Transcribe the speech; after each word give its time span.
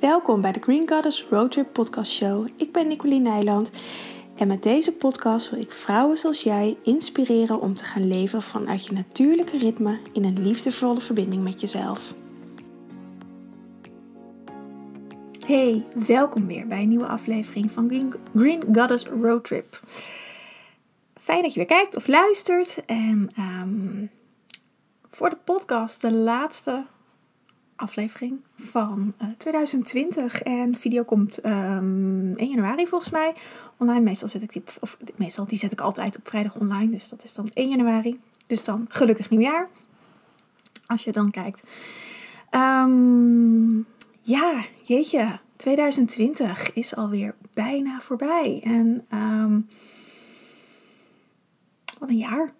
Welkom 0.00 0.40
bij 0.40 0.52
de 0.52 0.60
Green 0.60 0.88
Goddess 0.88 1.26
Roadtrip 1.30 1.72
Podcast 1.72 2.12
Show. 2.12 2.48
Ik 2.56 2.72
ben 2.72 2.88
Nicoline 2.88 3.30
Nijland 3.30 3.70
en 4.36 4.48
met 4.48 4.62
deze 4.62 4.92
podcast 4.92 5.50
wil 5.50 5.60
ik 5.60 5.72
vrouwen 5.72 6.18
zoals 6.18 6.42
jij 6.42 6.76
inspireren 6.82 7.60
om 7.60 7.74
te 7.74 7.84
gaan 7.84 8.08
leven 8.08 8.42
vanuit 8.42 8.86
je 8.86 8.92
natuurlijke 8.92 9.58
ritme 9.58 9.98
in 10.12 10.24
een 10.24 10.42
liefdevolle 10.42 11.00
verbinding 11.00 11.42
met 11.42 11.60
jezelf. 11.60 12.14
Hey, 15.46 15.84
welkom 16.06 16.46
weer 16.46 16.66
bij 16.66 16.82
een 16.82 16.88
nieuwe 16.88 17.06
aflevering 17.06 17.70
van 17.70 18.14
Green, 18.34 18.64
Goddess 18.72 19.04
Roadtrip. 19.22 19.80
Fijn 21.20 21.42
dat 21.42 21.52
je 21.52 21.58
weer 21.58 21.68
kijkt 21.68 21.96
of 21.96 22.06
luistert. 22.06 22.84
En 22.84 23.30
um, 23.38 24.10
voor 25.10 25.30
de 25.30 25.38
podcast 25.44 26.00
de 26.00 26.12
laatste 26.12 26.86
aflevering 27.76 28.40
van 28.56 29.14
uh, 29.22 29.28
2020. 29.36 30.42
En 30.42 30.70
de 30.70 30.78
video 30.78 31.04
komt 31.04 31.46
um, 31.46 32.36
1 32.36 32.48
januari 32.48 32.86
volgens 32.86 33.10
mij 33.10 33.34
online. 33.76 34.00
Meestal 34.00 34.28
zet 34.28 34.42
ik 34.42 34.52
die, 34.52 34.62
of 34.80 34.98
meestal 35.16 35.46
die 35.46 35.58
zet 35.58 35.72
ik 35.72 35.80
altijd 35.80 36.16
op 36.16 36.28
vrijdag 36.28 36.54
online. 36.54 36.90
Dus 36.90 37.08
dat 37.08 37.24
is 37.24 37.32
dan 37.32 37.50
1 37.54 37.68
januari. 37.68 38.20
Dus 38.46 38.64
dan 38.64 38.86
gelukkig 38.88 39.30
nieuwjaar. 39.30 39.68
Als 40.86 41.04
je 41.04 41.12
dan 41.12 41.30
kijkt. 41.30 41.62
Um, 42.50 43.86
ja, 44.20 44.64
jeetje. 44.82 45.38
2020 45.56 46.72
is 46.72 46.96
alweer 46.96 47.34
bijna 47.54 48.00
voorbij. 48.00 48.60
En 48.64 49.06
um, 49.14 49.68
wat 51.98 52.08
een 52.08 52.18
jaar. 52.18 52.50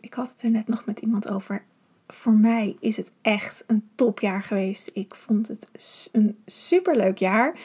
Ik 0.00 0.14
had 0.14 0.28
het 0.28 0.42
er 0.42 0.50
net 0.50 0.68
nog 0.68 0.86
met 0.86 1.00
iemand 1.00 1.28
over. 1.28 1.64
Voor 2.12 2.32
mij 2.32 2.76
is 2.80 2.96
het 2.96 3.12
echt 3.22 3.64
een 3.66 3.88
topjaar 3.94 4.42
geweest. 4.42 4.90
Ik 4.94 5.14
vond 5.14 5.48
het 5.48 5.68
een 6.12 6.38
superleuk 6.46 7.18
jaar. 7.18 7.58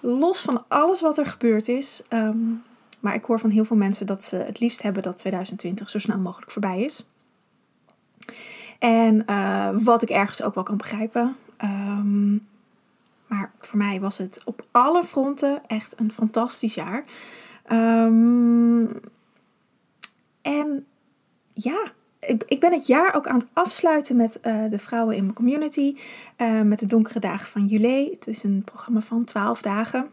Los 0.00 0.40
van 0.40 0.64
alles 0.68 1.00
wat 1.00 1.18
er 1.18 1.26
gebeurd 1.26 1.68
is. 1.68 2.02
Um, 2.08 2.62
maar 3.00 3.14
ik 3.14 3.24
hoor 3.24 3.38
van 3.38 3.50
heel 3.50 3.64
veel 3.64 3.76
mensen 3.76 4.06
dat 4.06 4.24
ze 4.24 4.36
het 4.36 4.60
liefst 4.60 4.82
hebben 4.82 5.02
dat 5.02 5.18
2020 5.18 5.90
zo 5.90 5.98
snel 5.98 6.18
mogelijk 6.18 6.50
voorbij 6.50 6.82
is. 6.82 7.06
En 8.78 9.22
uh, 9.26 9.68
wat 9.72 10.02
ik 10.02 10.10
ergens 10.10 10.42
ook 10.42 10.54
wel 10.54 10.64
kan 10.64 10.76
begrijpen. 10.76 11.36
Um, 11.64 12.46
maar 13.26 13.52
voor 13.60 13.78
mij 13.78 14.00
was 14.00 14.18
het 14.18 14.40
op 14.44 14.66
alle 14.70 15.04
fronten 15.04 15.60
echt 15.66 16.00
een 16.00 16.12
fantastisch 16.12 16.74
jaar. 16.74 17.04
Um, 17.72 19.00
en 20.42 20.86
ja, 21.52 21.92
ik, 22.26 22.42
ik, 22.46 22.60
ben 22.60 22.72
het 22.72 22.86
jaar 22.86 23.14
ook 23.14 23.26
aan 23.26 23.38
het 23.38 23.46
afsluiten 23.52 24.16
met 24.16 24.38
uh, 24.42 24.64
de 24.70 24.78
vrouwen 24.78 25.16
in 25.16 25.22
mijn 25.22 25.34
community. 25.34 25.96
Uh, 26.36 26.60
met 26.60 26.78
de 26.78 26.86
donkere 26.86 27.20
dagen 27.20 27.48
van 27.48 27.66
juli. 27.66 28.10
Het 28.10 28.26
is 28.26 28.42
een 28.42 28.62
programma 28.64 29.00
van 29.00 29.24
12 29.24 29.62
dagen. 29.62 30.10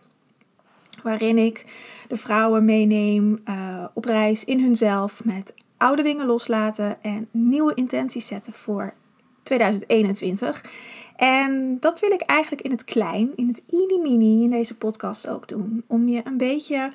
Waarin 1.04 1.38
ik 1.38 1.66
de 2.08 2.18
vrouwen 2.18 2.66
meeneem 2.66 3.42
uh, 3.50 3.86
op 3.94 4.06
reis 4.06 4.46
in 4.46 4.60
hunzelf. 4.60 5.24
Met 5.24 5.54
oude 5.78 6.02
dingen 6.02 6.26
loslaten 6.26 6.98
en 7.02 7.28
nieuwe 7.32 7.74
intenties 7.74 8.28
zetten 8.28 8.54
voor 8.54 8.94
2021. 9.44 10.64
En 11.16 11.78
dat 11.80 12.00
wil 12.00 12.12
ik 12.12 12.22
eigenlijk 12.22 12.62
in 12.62 12.72
het 12.72 12.84
klein, 12.84 13.32
in 13.36 13.48
het 13.48 13.64
mini 14.02 14.44
in 14.44 14.50
deze 14.50 14.78
podcast 14.78 15.28
ook 15.28 15.48
doen. 15.48 15.84
Om 15.88 16.08
je 16.08 16.22
een 16.23 16.38
beetje 16.38 16.92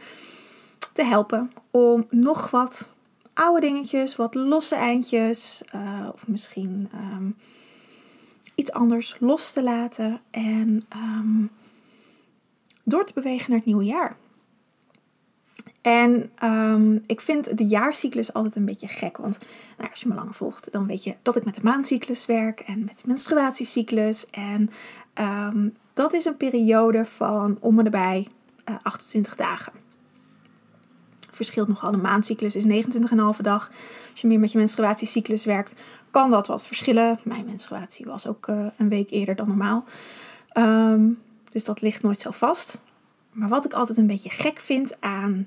te 0.93 1.05
helpen 1.05 1.51
om 1.71 2.07
nog 2.11 2.51
wat 2.51 2.94
oude 3.35 3.61
dingetjes, 3.61 4.17
wat 4.17 4.35
losse 4.35 4.75
eindjes, 4.75 5.63
uh, 5.75 6.09
of 6.13 6.27
misschien 6.27 6.91
um, 6.95 7.37
iets 8.55 8.73
anders 8.73 9.17
los 9.21 9.53
te 9.53 9.63
laten 9.63 10.21
en 10.31 10.87
um, 10.97 11.51
door 12.85 13.05
te 13.05 13.13
bewegen 13.15 13.51
naar 13.51 13.59
het 13.59 13.67
nieuwe 13.67 13.85
jaar. 13.85 14.17
En 15.83 16.31
um, 16.45 17.03
ik 17.07 17.21
vind 17.21 17.59
de 17.59 17.67
jaarcyclus 17.67 18.33
altijd 18.33 18.57
een 18.57 18.65
beetje 18.65 18.89
gek. 18.89 19.17
Want 19.17 19.39
nou, 19.77 19.91
als 19.91 20.01
je 20.01 20.09
me 20.09 20.15
langer 20.15 20.35
volgt, 20.35 20.73
dan 20.73 20.87
weet 20.87 21.05
je 21.05 21.17
dat 21.23 21.37
ik 21.37 21.45
met 21.45 21.55
de 21.55 21.61
maandcyclus 21.63 22.27
werk 22.27 22.61
en 22.61 22.85
met 22.85 22.97
de 22.97 23.03
menstruatiecyclus. 23.07 24.27
En 24.31 24.71
dat 25.95 26.13
is 26.13 26.25
een 26.25 26.37
periode 26.37 27.05
van 27.05 27.57
om 27.61 27.79
en 27.79 28.29
uh, 28.71 28.77
28 28.83 29.37
dagen 29.37 29.84
verschilt 31.37 31.69
nogal. 31.69 31.91
De 31.91 31.97
maandcyclus 31.97 32.57
is 32.57 32.87
29,5 32.87 33.41
dag. 33.41 33.71
Als 34.11 34.21
je 34.21 34.27
meer 34.27 34.41
met 34.41 34.53
je 34.53 34.59
menstruatiecyclus 34.59 35.45
werkt, 35.45 35.85
kan 36.11 36.31
dat 36.31 36.47
wat 36.47 36.67
verschillen. 36.67 37.19
Mijn 37.25 37.45
menstruatie 37.45 38.07
was 38.07 38.27
ook 38.27 38.47
uh, 38.47 38.67
een 38.77 38.89
week 38.89 39.11
eerder 39.11 39.37
dan 39.37 39.47
normaal. 39.47 39.85
Um, 40.59 41.17
dus 41.51 41.65
dat 41.65 41.81
ligt 41.81 42.03
nooit 42.03 42.21
zo 42.21 42.31
vast. 42.31 42.81
Maar 43.33 43.49
wat 43.49 43.65
ik 43.65 43.73
altijd 43.73 43.99
een 43.99 44.07
beetje 44.07 44.31
gek 44.31 44.59
vind 44.61 45.01
aan 45.01 45.47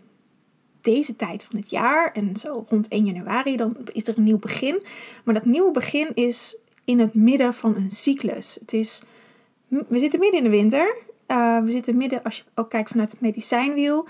deze 0.82 1.16
tijd 1.16 1.44
van 1.44 1.60
het 1.60 1.70
jaar 1.70 2.12
en 2.14 2.36
zo 2.36 2.66
rond 2.70 2.88
1 2.88 3.06
januari, 3.06 3.56
dan 3.56 3.78
is 3.94 4.08
er 4.08 4.18
een 4.18 4.24
nieuw 4.24 4.40
begin. 4.40 4.84
Maar 5.24 5.34
dat 5.34 5.46
nieuwe 5.46 5.72
begin 5.72 6.14
is 6.14 6.58
in 6.86 7.00
het 7.00 7.16
midden 7.16 7.54
van 7.54 7.76
een 7.76 7.92
cyclus. 7.92 8.58
Het 8.60 8.74
is, 8.74 9.02
we 9.68 10.00
zitten 10.00 10.20
midden 10.20 10.38
in 10.38 10.44
de 10.44 10.58
winter. 10.58 10.98
Uh, 11.28 11.64
we 11.64 11.72
zitten 11.72 11.98
midden, 11.98 12.24
als 12.24 12.38
je 12.38 12.44
ook 12.56 12.70
kijkt 12.70 12.90
vanuit 12.90 13.12
het 13.12 13.22
medicijnwiel, 13.22 14.08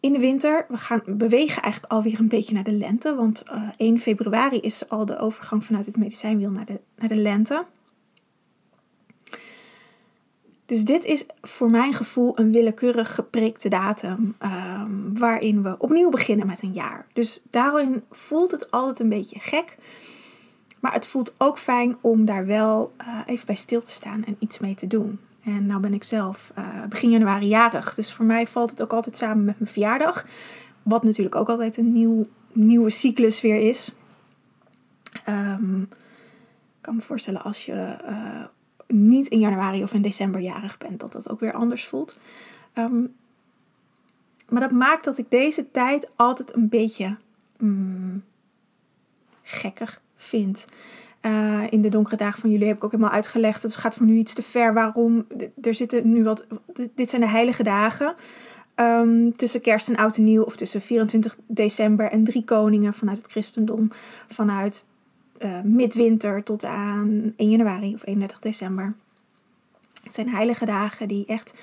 in 0.00 0.12
de 0.12 0.18
winter. 0.18 0.66
We 0.68 0.76
gaan 0.76 1.02
bewegen 1.06 1.62
eigenlijk 1.62 1.92
alweer 1.92 2.18
een 2.18 2.28
beetje 2.28 2.54
naar 2.54 2.64
de 2.64 2.72
lente. 2.72 3.14
Want 3.14 3.42
uh, 3.46 3.54
eh, 3.54 3.68
1 3.76 3.98
februari 3.98 4.60
is 4.60 4.88
al 4.88 5.06
de 5.06 5.18
overgang 5.18 5.64
vanuit 5.64 5.86
het 5.86 5.96
medicijnwiel 5.96 6.50
naar 6.50 6.64
de, 6.64 6.80
naar 6.96 7.08
de 7.08 7.16
lente. 7.16 7.64
Dus 10.66 10.84
dit 10.84 11.04
is 11.04 11.26
voor 11.42 11.70
mijn 11.70 11.92
gevoel 11.92 12.38
een 12.38 12.52
willekeurig 12.52 13.14
geprikte 13.14 13.68
datum 13.68 14.36
um, 14.42 15.18
waarin 15.18 15.62
we 15.62 15.74
opnieuw 15.78 16.10
beginnen 16.10 16.46
met 16.46 16.62
een 16.62 16.72
jaar. 16.72 17.06
Dus 17.12 17.42
daarin 17.50 18.02
voelt 18.10 18.50
het 18.50 18.70
altijd 18.70 19.00
een 19.00 19.08
beetje 19.08 19.40
gek. 19.40 19.76
Maar 20.80 20.92
het 20.92 21.06
voelt 21.06 21.34
ook 21.38 21.58
fijn 21.58 21.96
om 22.00 22.24
daar 22.24 22.46
wel 22.46 22.92
uh, 23.00 23.20
even 23.26 23.46
bij 23.46 23.54
stil 23.54 23.82
te 23.82 23.90
staan 23.90 24.24
en 24.24 24.36
iets 24.38 24.58
mee 24.58 24.74
te 24.74 24.86
doen. 24.86 25.18
En 25.48 25.66
nou 25.66 25.80
ben 25.80 25.94
ik 25.94 26.04
zelf 26.04 26.52
uh, 26.58 26.84
begin 26.88 27.10
januari 27.10 27.46
jarig. 27.46 27.94
Dus 27.94 28.12
voor 28.12 28.24
mij 28.24 28.46
valt 28.46 28.70
het 28.70 28.82
ook 28.82 28.92
altijd 28.92 29.16
samen 29.16 29.44
met 29.44 29.58
mijn 29.58 29.70
verjaardag. 29.70 30.26
Wat 30.82 31.04
natuurlijk 31.04 31.34
ook 31.34 31.48
altijd 31.48 31.76
een 31.76 31.92
nieuw, 31.92 32.26
nieuwe 32.52 32.90
cyclus 32.90 33.40
weer 33.40 33.68
is. 33.68 33.94
Um, 35.28 35.88
ik 36.76 36.84
kan 36.84 36.94
me 36.94 37.00
voorstellen 37.00 37.42
als 37.42 37.64
je 37.64 37.96
uh, 38.08 38.44
niet 38.86 39.28
in 39.28 39.38
januari 39.38 39.82
of 39.82 39.92
in 39.92 40.02
december 40.02 40.40
jarig 40.40 40.78
bent, 40.78 41.00
dat 41.00 41.12
dat 41.12 41.30
ook 41.30 41.40
weer 41.40 41.52
anders 41.52 41.86
voelt. 41.86 42.18
Um, 42.74 43.14
maar 44.48 44.60
dat 44.60 44.70
maakt 44.70 45.04
dat 45.04 45.18
ik 45.18 45.30
deze 45.30 45.70
tijd 45.70 46.08
altijd 46.16 46.54
een 46.54 46.68
beetje 46.68 47.16
mm, 47.58 48.22
gekker 49.42 50.00
vind. 50.16 50.64
Uh, 51.22 51.64
in 51.70 51.82
de 51.82 51.88
donkere 51.88 52.16
dagen 52.16 52.40
van 52.40 52.50
jullie 52.50 52.66
heb 52.66 52.76
ik 52.76 52.84
ook 52.84 52.90
helemaal 52.90 53.12
uitgelegd. 53.12 53.62
Het 53.62 53.76
gaat 53.76 53.94
voor 53.94 54.06
nu 54.06 54.16
iets 54.16 54.34
te 54.34 54.42
ver. 54.42 54.74
Waarom? 54.74 55.26
Er 55.62 55.74
zitten 55.74 56.12
nu 56.12 56.24
wat. 56.24 56.46
Dit 56.94 57.10
zijn 57.10 57.22
de 57.22 57.28
heilige 57.28 57.62
dagen. 57.62 58.14
Um, 58.76 59.36
tussen 59.36 59.60
kerst 59.60 59.88
en 59.88 59.96
oud 59.96 60.16
en 60.16 60.24
nieuw. 60.24 60.42
Of 60.42 60.56
tussen 60.56 60.80
24 60.80 61.36
december 61.46 62.10
en 62.10 62.24
drie 62.24 62.44
koningen 62.44 62.94
vanuit 62.94 63.18
het 63.18 63.30
christendom. 63.30 63.90
Vanuit 64.28 64.86
uh, 65.38 65.60
midwinter 65.62 66.42
tot 66.42 66.64
aan 66.64 67.32
1 67.36 67.50
januari 67.50 67.94
of 67.94 68.06
31 68.06 68.38
december. 68.38 68.94
Het 70.02 70.14
zijn 70.14 70.28
heilige 70.28 70.64
dagen 70.64 71.08
die 71.08 71.26
echt 71.26 71.54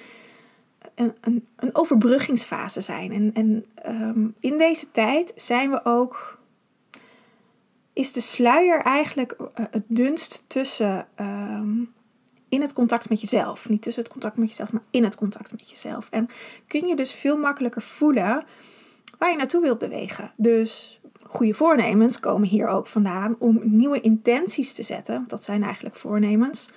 een, 0.96 1.14
een, 1.22 1.46
een 1.56 1.76
overbruggingsfase 1.76 2.82
zijn. 2.82 3.12
En, 3.12 3.32
en 3.34 3.66
um, 4.02 4.36
in 4.40 4.58
deze 4.58 4.92
tijd 4.92 5.32
zijn 5.36 5.70
we 5.70 5.80
ook 5.84 6.35
is 7.96 8.12
de 8.12 8.22
sluier 8.22 8.82
eigenlijk 8.82 9.32
eh, 9.32 9.66
het 9.72 9.84
dunst 9.88 10.44
tussen 10.48 11.08
um, 11.20 11.94
in 12.50 12.62
het 12.62 12.74
contact 12.74 13.10
met 13.10 13.22
jezelf. 13.22 13.70
Niet 13.70 13.82
tussen 13.82 14.04
het 14.04 14.12
contact 14.12 14.38
met 14.38 14.48
jezelf, 14.48 14.72
maar 14.72 14.82
in 14.90 15.04
het 15.04 15.16
contact 15.16 15.52
met 15.52 15.70
jezelf. 15.70 16.08
En 16.12 16.30
kun 16.68 16.88
je 16.88 16.96
dus 16.96 17.14
veel 17.14 17.38
makkelijker 17.38 17.82
voelen 17.82 18.44
waar 19.18 19.32
je 19.32 19.38
naartoe 19.38 19.62
wilt 19.62 19.80
bewegen. 19.80 20.32
Dus 20.36 21.00
goede 21.24 21.54
voornemens 21.54 22.20
komen 22.20 22.48
hier 22.48 22.68
ook 22.68 22.88
vandaan 22.88 23.36
om 23.40 23.60
nieuwe 23.64 24.02
intenties 24.02 24.74
te 24.74 24.84
zetten. 24.84 25.24
Dat 25.28 25.44
zijn 25.44 25.64
eigenlijk 25.64 25.96
voornemens. 25.96 26.70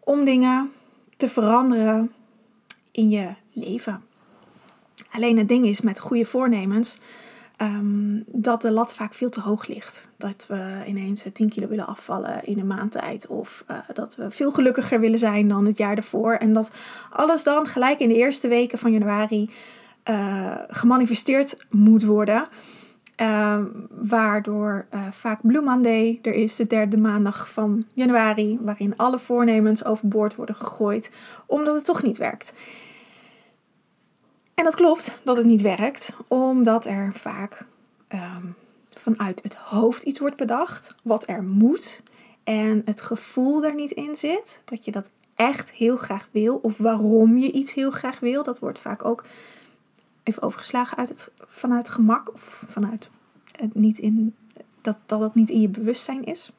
Om 0.00 0.24
dingen 0.24 0.72
te 1.16 1.28
veranderen 1.28 2.12
in 2.92 3.10
je 3.10 3.34
leven. 3.52 4.02
Alleen 5.10 5.38
het 5.38 5.48
ding 5.48 5.66
is 5.66 5.80
met 5.80 5.98
goede 5.98 6.24
voornemens 6.24 6.98
um, 7.62 8.24
dat 8.26 8.62
de 8.62 8.70
lat 8.70 8.94
vaak 8.94 9.14
veel 9.14 9.30
te 9.30 9.40
hoog 9.40 9.66
ligt. 9.66 10.08
Dat 10.16 10.46
we 10.48 10.82
ineens 10.86 11.24
10 11.32 11.48
kilo 11.48 11.68
willen 11.68 11.86
afvallen 11.86 12.44
in 12.44 12.58
een 12.58 12.66
maand 12.66 12.92
tijd. 12.92 13.26
Of 13.26 13.64
uh, 13.70 13.76
dat 13.92 14.16
we 14.16 14.30
veel 14.30 14.52
gelukkiger 14.52 15.00
willen 15.00 15.18
zijn 15.18 15.48
dan 15.48 15.66
het 15.66 15.78
jaar 15.78 15.96
ervoor. 15.96 16.34
En 16.34 16.52
dat 16.52 16.70
alles 17.10 17.42
dan 17.42 17.66
gelijk 17.66 18.00
in 18.00 18.08
de 18.08 18.16
eerste 18.16 18.48
weken 18.48 18.78
van 18.78 18.92
januari 18.92 19.50
uh, 20.04 20.54
gemanifesteerd 20.68 21.66
moet 21.70 22.04
worden. 22.04 22.46
Ehm, 23.16 23.64
waardoor 23.88 24.86
vaak 25.10 25.40
Blue 25.42 25.62
Monday 25.62 26.18
er 26.22 26.34
is, 26.34 26.56
de 26.56 26.66
derde 26.66 26.96
maandag 26.96 27.50
van 27.50 27.84
januari, 27.94 28.58
waarin 28.62 28.96
alle 28.96 29.18
voornemens 29.18 29.84
overboord 29.84 30.34
worden 30.34 30.54
gegooid, 30.54 31.10
omdat 31.46 31.74
het 31.74 31.84
toch 31.84 32.02
niet 32.02 32.18
werkt. 32.18 32.52
En 34.60 34.66
dat 34.66 34.74
klopt 34.74 35.20
dat 35.24 35.36
het 35.36 35.46
niet 35.46 35.60
werkt, 35.60 36.12
omdat 36.28 36.86
er 36.86 37.12
vaak 37.12 37.66
ehm, 38.08 38.46
vanuit 38.90 39.42
het 39.42 39.54
hoofd 39.54 40.02
iets 40.02 40.18
wordt 40.18 40.36
bedacht, 40.36 40.94
wat 41.02 41.28
er 41.28 41.42
moet, 41.42 42.02
en 42.44 42.82
het 42.84 43.00
gevoel 43.00 43.64
er 43.64 43.74
niet 43.74 43.90
in 43.90 44.16
zit, 44.16 44.62
dat 44.64 44.84
je 44.84 44.90
dat 44.90 45.10
echt 45.34 45.72
heel 45.72 45.96
graag 45.96 46.28
wil, 46.30 46.56
of 46.56 46.78
waarom 46.78 47.36
je 47.36 47.52
iets 47.52 47.74
heel 47.74 47.90
graag 47.90 48.20
wil, 48.20 48.42
dat 48.42 48.58
wordt 48.58 48.78
vaak 48.78 49.04
ook 49.04 49.24
even 50.22 50.42
overgeslagen 50.42 50.96
uit 50.96 51.08
het, 51.08 51.30
vanuit 51.46 51.88
gemak 51.88 52.32
of 52.32 52.64
vanuit 52.68 53.10
het 53.56 53.74
niet 53.74 53.98
in, 53.98 54.34
dat, 54.80 54.96
dat 55.06 55.34
niet 55.34 55.50
in 55.50 55.60
je 55.60 55.68
bewustzijn 55.68 56.24
is. 56.24 56.52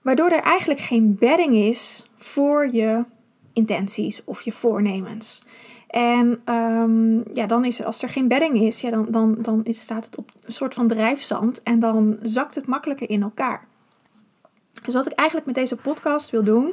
Waardoor 0.00 0.30
er 0.30 0.42
eigenlijk 0.42 0.80
geen 0.80 1.14
bedding 1.14 1.54
is 1.54 2.06
voor 2.16 2.74
je 2.74 3.04
intenties 3.52 4.24
of 4.24 4.40
je 4.40 4.52
voornemens. 4.52 5.46
En 5.86 6.40
um, 6.54 7.24
ja, 7.32 7.46
dan 7.46 7.64
is 7.64 7.84
als 7.84 8.02
er 8.02 8.08
geen 8.08 8.28
bedding 8.28 8.60
is, 8.60 8.80
ja, 8.80 8.90
dan, 8.90 9.06
dan, 9.10 9.36
dan 9.38 9.64
is, 9.64 9.80
staat 9.80 10.04
het 10.04 10.16
op 10.16 10.30
een 10.44 10.52
soort 10.52 10.74
van 10.74 10.88
drijfzand 10.88 11.62
en 11.62 11.78
dan 11.78 12.18
zakt 12.22 12.54
het 12.54 12.66
makkelijker 12.66 13.10
in 13.10 13.22
elkaar. 13.22 13.66
Dus 14.84 14.94
wat 14.94 15.06
ik 15.06 15.12
eigenlijk 15.12 15.46
met 15.46 15.56
deze 15.56 15.76
podcast 15.76 16.30
wil 16.30 16.44
doen, 16.44 16.72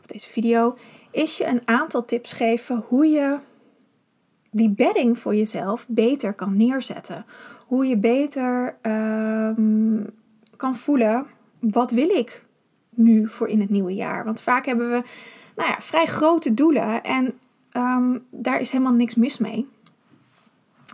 of 0.00 0.06
deze 0.06 0.28
video, 0.28 0.76
is 1.10 1.36
je 1.36 1.46
een 1.46 1.62
aantal 1.64 2.04
tips 2.04 2.32
geven 2.32 2.84
hoe 2.88 3.06
je 3.06 3.38
die 4.50 4.70
bedding 4.70 5.18
voor 5.18 5.34
jezelf 5.34 5.84
beter 5.88 6.34
kan 6.34 6.56
neerzetten. 6.56 7.26
Hoe 7.66 7.86
je 7.86 7.96
beter 7.96 8.76
um, 8.82 10.06
kan 10.56 10.76
voelen, 10.76 11.26
wat 11.58 11.90
wil 11.90 12.08
ik 12.08 12.44
nu 12.90 13.28
voor 13.28 13.48
in 13.48 13.60
het 13.60 13.70
nieuwe 13.70 13.94
jaar? 13.94 14.24
Want 14.24 14.40
vaak 14.40 14.66
hebben 14.66 14.90
we 14.90 15.02
nou 15.56 15.68
ja, 15.70 15.80
vrij 15.80 16.06
grote 16.06 16.54
doelen 16.54 17.02
en 17.02 17.38
um, 17.72 18.26
daar 18.30 18.60
is 18.60 18.70
helemaal 18.70 18.92
niks 18.92 19.14
mis 19.14 19.38
mee. 19.38 19.68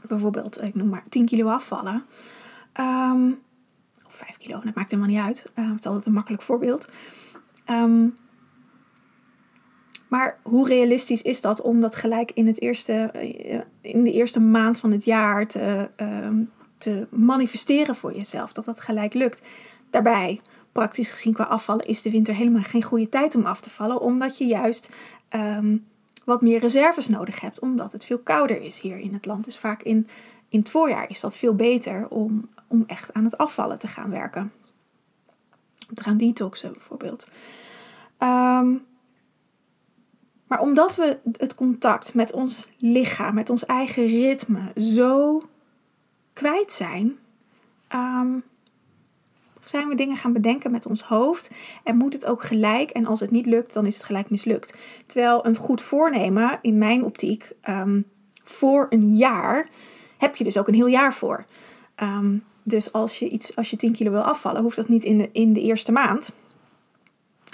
Bijvoorbeeld, 0.06 0.62
ik 0.62 0.74
noem 0.74 0.88
maar 0.88 1.04
10 1.08 1.26
kilo 1.26 1.48
afvallen. 1.48 2.04
Um, 2.80 3.40
of 4.06 4.14
5 4.14 4.36
kilo, 4.36 4.60
dat 4.64 4.74
maakt 4.74 4.90
helemaal 4.90 5.12
niet 5.12 5.24
uit. 5.24 5.52
Uh, 5.54 5.70
het 5.70 5.78
is 5.78 5.86
altijd 5.86 6.06
een 6.06 6.12
makkelijk 6.12 6.42
voorbeeld. 6.42 6.88
Um, 7.70 8.14
maar 10.08 10.38
hoe 10.42 10.68
realistisch 10.68 11.22
is 11.22 11.40
dat 11.40 11.60
om 11.60 11.80
dat 11.80 11.96
gelijk 11.96 12.30
in, 12.30 12.46
het 12.46 12.60
eerste, 12.60 12.92
eh, 12.92 13.60
in 13.80 14.04
de 14.04 14.12
eerste 14.12 14.40
maand 14.40 14.78
van 14.78 14.90
het 14.90 15.04
jaar 15.04 15.46
te, 15.46 15.90
te 16.78 17.06
manifesteren 17.10 17.96
voor 17.96 18.14
jezelf? 18.14 18.52
Dat 18.52 18.64
dat 18.64 18.80
gelijk 18.80 19.14
lukt. 19.14 19.42
Daarbij, 19.90 20.40
praktisch 20.72 21.12
gezien 21.12 21.32
qua 21.32 21.44
afvallen, 21.44 21.86
is 21.86 22.02
de 22.02 22.10
winter 22.10 22.34
helemaal 22.34 22.62
geen 22.62 22.82
goede 22.82 23.08
tijd 23.08 23.34
om 23.34 23.46
af 23.46 23.60
te 23.60 23.70
vallen, 23.70 24.00
omdat 24.00 24.38
je 24.38 24.46
juist 24.46 24.94
um, 25.30 25.86
wat 26.24 26.42
meer 26.42 26.58
reserves 26.60 27.08
nodig 27.08 27.40
hebt, 27.40 27.60
omdat 27.60 27.92
het 27.92 28.04
veel 28.04 28.18
kouder 28.18 28.62
is 28.62 28.80
hier 28.80 28.98
in 28.98 29.12
het 29.12 29.26
land. 29.26 29.44
Dus 29.44 29.58
vaak 29.58 29.82
in, 29.82 30.08
in 30.48 30.58
het 30.58 30.70
voorjaar 30.70 31.10
is 31.10 31.20
dat 31.20 31.36
veel 31.36 31.54
beter 31.54 32.08
om, 32.08 32.48
om 32.66 32.84
echt 32.86 33.12
aan 33.12 33.24
het 33.24 33.38
afvallen 33.38 33.78
te 33.78 33.88
gaan 33.88 34.10
werken. 34.10 34.52
Te 35.94 36.02
gaan 36.02 36.16
detoxen 36.16 36.72
bijvoorbeeld. 36.72 37.26
Um, 38.18 38.84
maar 40.46 40.60
omdat 40.60 40.96
we 40.96 41.18
het 41.36 41.54
contact 41.54 42.14
met 42.14 42.32
ons 42.32 42.68
lichaam, 42.78 43.34
met 43.34 43.50
ons 43.50 43.66
eigen 43.66 44.06
ritme 44.06 44.72
zo 44.76 45.42
kwijt 46.32 46.72
zijn, 46.72 47.18
ehm, 47.88 48.38
zijn 49.64 49.88
we 49.88 49.94
dingen 49.94 50.16
gaan 50.16 50.32
bedenken 50.32 50.70
met 50.70 50.86
ons 50.86 51.02
hoofd 51.02 51.50
en 51.84 51.96
moet 51.96 52.12
het 52.12 52.26
ook 52.26 52.42
gelijk. 52.42 52.90
En 52.90 53.06
als 53.06 53.20
het 53.20 53.30
niet 53.30 53.46
lukt, 53.46 53.72
dan 53.72 53.86
is 53.86 53.96
het 53.96 54.04
gelijk 54.04 54.30
mislukt. 54.30 54.74
Terwijl 55.06 55.46
een 55.46 55.56
goed 55.56 55.80
voornemen, 55.80 56.58
in 56.62 56.78
mijn 56.78 57.04
optiek, 57.04 57.52
ehm, 57.60 58.02
voor 58.42 58.86
een 58.90 59.14
jaar, 59.14 59.68
heb 60.18 60.36
je 60.36 60.44
dus 60.44 60.58
ook 60.58 60.68
een 60.68 60.74
heel 60.74 60.86
jaar 60.86 61.14
voor. 61.14 61.44
Ehm, 61.94 62.36
dus 62.62 62.92
als 62.92 63.18
je, 63.18 63.28
iets, 63.28 63.56
als 63.56 63.70
je 63.70 63.76
10 63.76 63.92
kilo 63.92 64.10
wil 64.10 64.22
afvallen, 64.22 64.62
hoeft 64.62 64.76
dat 64.76 64.88
niet 64.88 65.04
in 65.04 65.18
de, 65.18 65.28
in 65.32 65.52
de 65.52 65.60
eerste 65.60 65.92
maand. 65.92 66.32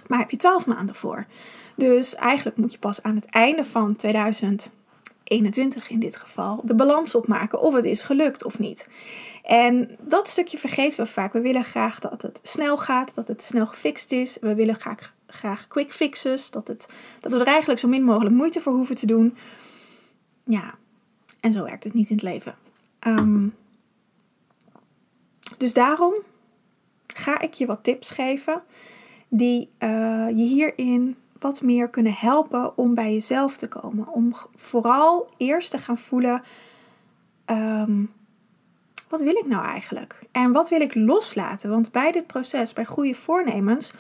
Maar 0.07 0.19
heb 0.19 0.31
je 0.31 0.37
12 0.37 0.67
maanden 0.67 0.95
voor. 0.95 1.27
Dus 1.77 2.15
eigenlijk 2.15 2.57
moet 2.57 2.73
je 2.73 2.79
pas 2.79 3.03
aan 3.03 3.15
het 3.15 3.25
einde 3.25 3.65
van 3.65 3.97
2021 5.29 5.91
in 5.91 6.01
dit 6.01 6.17
geval 6.17 6.61
de 6.65 6.75
balans 6.75 7.15
opmaken 7.15 7.61
of 7.61 7.75
het 7.75 7.85
is 7.85 8.03
gelukt 8.03 8.45
of 8.45 8.59
niet. 8.59 8.89
En 9.43 9.97
dat 10.01 10.29
stukje 10.29 10.59
vergeten 10.59 11.05
we 11.05 11.11
vaak. 11.11 11.33
We 11.33 11.41
willen 11.41 11.65
graag 11.65 11.99
dat 11.99 12.23
het 12.23 12.41
snel 12.43 12.77
gaat, 12.77 13.15
dat 13.15 13.29
het 13.29 13.43
snel 13.43 13.67
gefixt 13.67 14.13
is. 14.13 14.39
We 14.41 14.55
willen 14.55 14.79
graag, 15.27 15.67
quick 15.69 15.93
fixes, 15.93 16.51
dat, 16.51 16.69
het, 16.69 16.89
dat 17.21 17.33
we 17.33 17.39
er 17.39 17.47
eigenlijk 17.47 17.81
zo 17.81 17.89
min 17.89 18.03
mogelijk 18.03 18.35
moeite 18.35 18.61
voor 18.61 18.73
hoeven 18.73 18.97
te 18.97 19.07
doen. 19.07 19.37
Ja, 20.45 20.75
en 21.41 21.53
zo 21.53 21.65
werkt 21.65 21.85
het 21.85 21.95
niet 21.95 22.11
in 22.11 22.17
het 22.17 22.25
leven. 22.25 22.55
Um, 23.07 23.55
dus 25.57 25.73
daarom 25.73 26.15
ga 27.07 27.41
ik 27.41 27.55
je 27.55 27.67
wat 27.67 27.85
tips 27.85 28.11
geven 28.11 28.63
die 29.29 29.71
uh, 29.79 30.29
je 30.29 30.45
hierin 30.45 31.17
wat 31.39 31.63
meer 31.63 31.89
kunnen 31.89 32.13
helpen 32.13 32.79
om 32.79 32.95
bij 32.95 33.13
jezelf 33.13 33.57
te 33.57 33.69
komen. 33.69 34.09
Om 34.09 34.35
vooral 34.55 35.31
eerst 35.37 35.71
te 35.71 35.79
gaan 35.79 35.99
voelen: 35.99 36.43
um, 37.47 38.11
wat 39.09 39.21
wil 39.21 39.37
ik 39.37 39.47
nou 39.47 39.65
eigenlijk? 39.65 40.19
En 40.33 40.53
wat 40.53 40.69
wil 40.69 40.81
ik 40.81 40.95
loslaten? 40.95 41.71
Want 41.71 41.93
bij 41.93 42.13
dit 42.13 42.27
proces, 42.27 42.73
bij 42.73 42.85
goede 42.85 43.15
voornemens, 43.15 43.95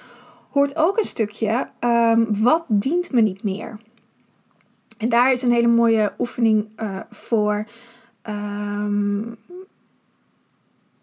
hoort 0.50 0.76
ook 0.76 0.96
een 0.96 1.04
stukje: 1.04 1.68
um, 1.80 2.42
wat 2.42 2.64
dient 2.68 3.12
me 3.12 3.20
niet 3.20 3.42
meer? 3.42 3.78
En 4.98 5.08
daar 5.08 5.32
is 5.32 5.42
een 5.42 5.52
hele 5.52 5.68
mooie 5.68 6.12
oefening 6.18 6.68
uh, 6.76 7.00
voor. 7.10 7.66
Um, 8.22 9.36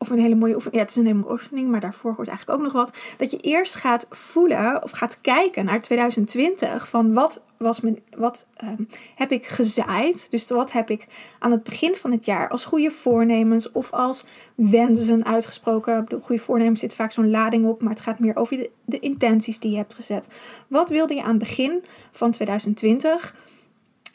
of 0.06 0.12
een 0.12 0.24
hele 0.24 0.36
mooie 0.36 0.54
oefening. 0.54 0.76
Ja, 0.76 0.82
het 0.82 0.90
is 0.90 0.96
een 0.96 1.06
hele 1.06 1.20
mooie 1.20 1.32
oefening, 1.32 1.70
maar 1.70 1.80
daarvoor 1.80 2.14
hoort 2.16 2.28
eigenlijk 2.28 2.60
ook 2.60 2.66
nog 2.66 2.74
wat. 2.74 2.98
Dat 3.18 3.32
je 3.32 3.38
eerst 3.38 3.76
gaat 3.76 4.06
voelen 4.10 4.84
of 4.84 4.92
gaat 4.92 5.22
kijken 5.22 5.66
naar 5.66 5.82
2020. 5.82 6.90
Van 6.90 7.14
wat, 7.14 7.42
was 7.58 7.82
mijn, 7.82 8.00
wat 8.18 8.48
ehm, 8.56 8.84
heb 9.16 9.32
ik 9.32 9.46
gezaaid? 9.46 10.32
Dus 10.32 10.50
wat 10.50 10.72
heb 10.72 10.90
ik 10.90 11.08
aan 11.40 11.52
het 11.52 11.64
begin 11.64 11.96
van 11.96 12.12
het 12.12 12.26
jaar 12.26 12.50
als 12.50 12.66
goede 12.66 12.92
voornemens 12.92 13.72
of 13.72 13.92
als 13.92 14.26
wensen 14.56 15.26
uitgesproken? 15.26 16.06
De 16.08 16.20
goede 16.22 16.42
voornemens 16.42 16.80
zit 16.80 16.96
vaak 16.96 17.12
zo'n 17.12 17.30
lading 17.30 17.66
op, 17.66 17.82
maar 17.82 17.94
het 17.94 18.02
gaat 18.02 18.20
meer 18.20 18.36
over 18.36 18.70
de, 18.86 19.00
intenties 19.00 19.60
die 19.60 19.72
je 19.72 19.78
hebt 19.78 19.96
gezet. 19.96 20.28
Wat 20.68 20.90
wilde 20.90 21.14
je 21.14 21.22
aan 21.24 21.30
het 21.30 21.40
begin 21.40 21.84
van 22.12 22.32
2020 22.32 23.36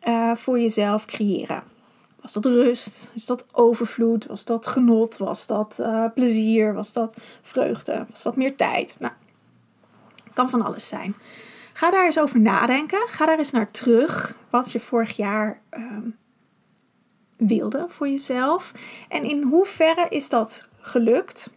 uh, 0.08 0.30
eh, 0.30 0.36
voor 0.36 0.60
jezelf 0.60 1.04
creëren? 1.04 1.79
Was 2.20 2.32
dat 2.32 2.44
rust? 2.44 3.10
Was 3.14 3.24
dat 3.24 3.46
overvloed? 3.52 4.26
Was 4.26 4.44
dat 4.44 4.66
genot? 4.66 5.16
Was 5.16 5.46
dat 5.46 5.76
uh, 5.80 6.04
plezier? 6.14 6.74
Was 6.74 6.92
dat 6.92 7.16
vreugde? 7.42 8.06
Was 8.10 8.22
dat 8.22 8.36
meer 8.36 8.56
tijd? 8.56 8.96
Nou, 8.98 9.12
kan 10.32 10.50
van 10.50 10.62
alles 10.62 10.88
zijn. 10.88 11.14
Ga 11.72 11.90
daar 11.90 12.04
eens 12.04 12.18
over 12.18 12.40
nadenken. 12.40 13.08
Ga 13.08 13.26
daar 13.26 13.38
eens 13.38 13.50
naar 13.50 13.70
terug. 13.70 14.34
Wat 14.50 14.72
je 14.72 14.80
vorig 14.80 15.16
jaar 15.16 15.60
uh, 15.72 15.82
wilde 17.36 17.86
voor 17.88 18.08
jezelf. 18.08 18.72
En 19.08 19.24
in 19.24 19.42
hoeverre 19.42 20.06
is 20.08 20.28
dat 20.28 20.68
gelukt? 20.78 21.50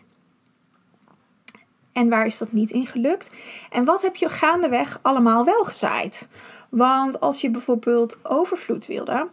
En 1.91 2.09
waar 2.09 2.25
is 2.25 2.37
dat 2.37 2.51
niet 2.51 2.71
in 2.71 2.87
gelukt? 2.87 3.31
En 3.69 3.85
wat 3.85 4.01
heb 4.01 4.15
je 4.15 4.29
gaandeweg 4.29 4.99
allemaal 5.01 5.45
wel 5.45 5.63
gezaaid? 5.63 6.27
Want 6.69 7.19
als 7.19 7.41
je 7.41 7.51
bijvoorbeeld 7.51 8.17
overvloed 8.23 8.85
wilde, 8.85 9.29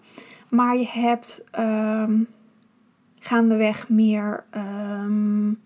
maar 0.50 0.76
je 0.76 0.88
hebt 0.88 1.44
um, 1.58 2.28
gaandeweg 3.18 3.88
meer 3.88 4.44
um, 4.56 5.60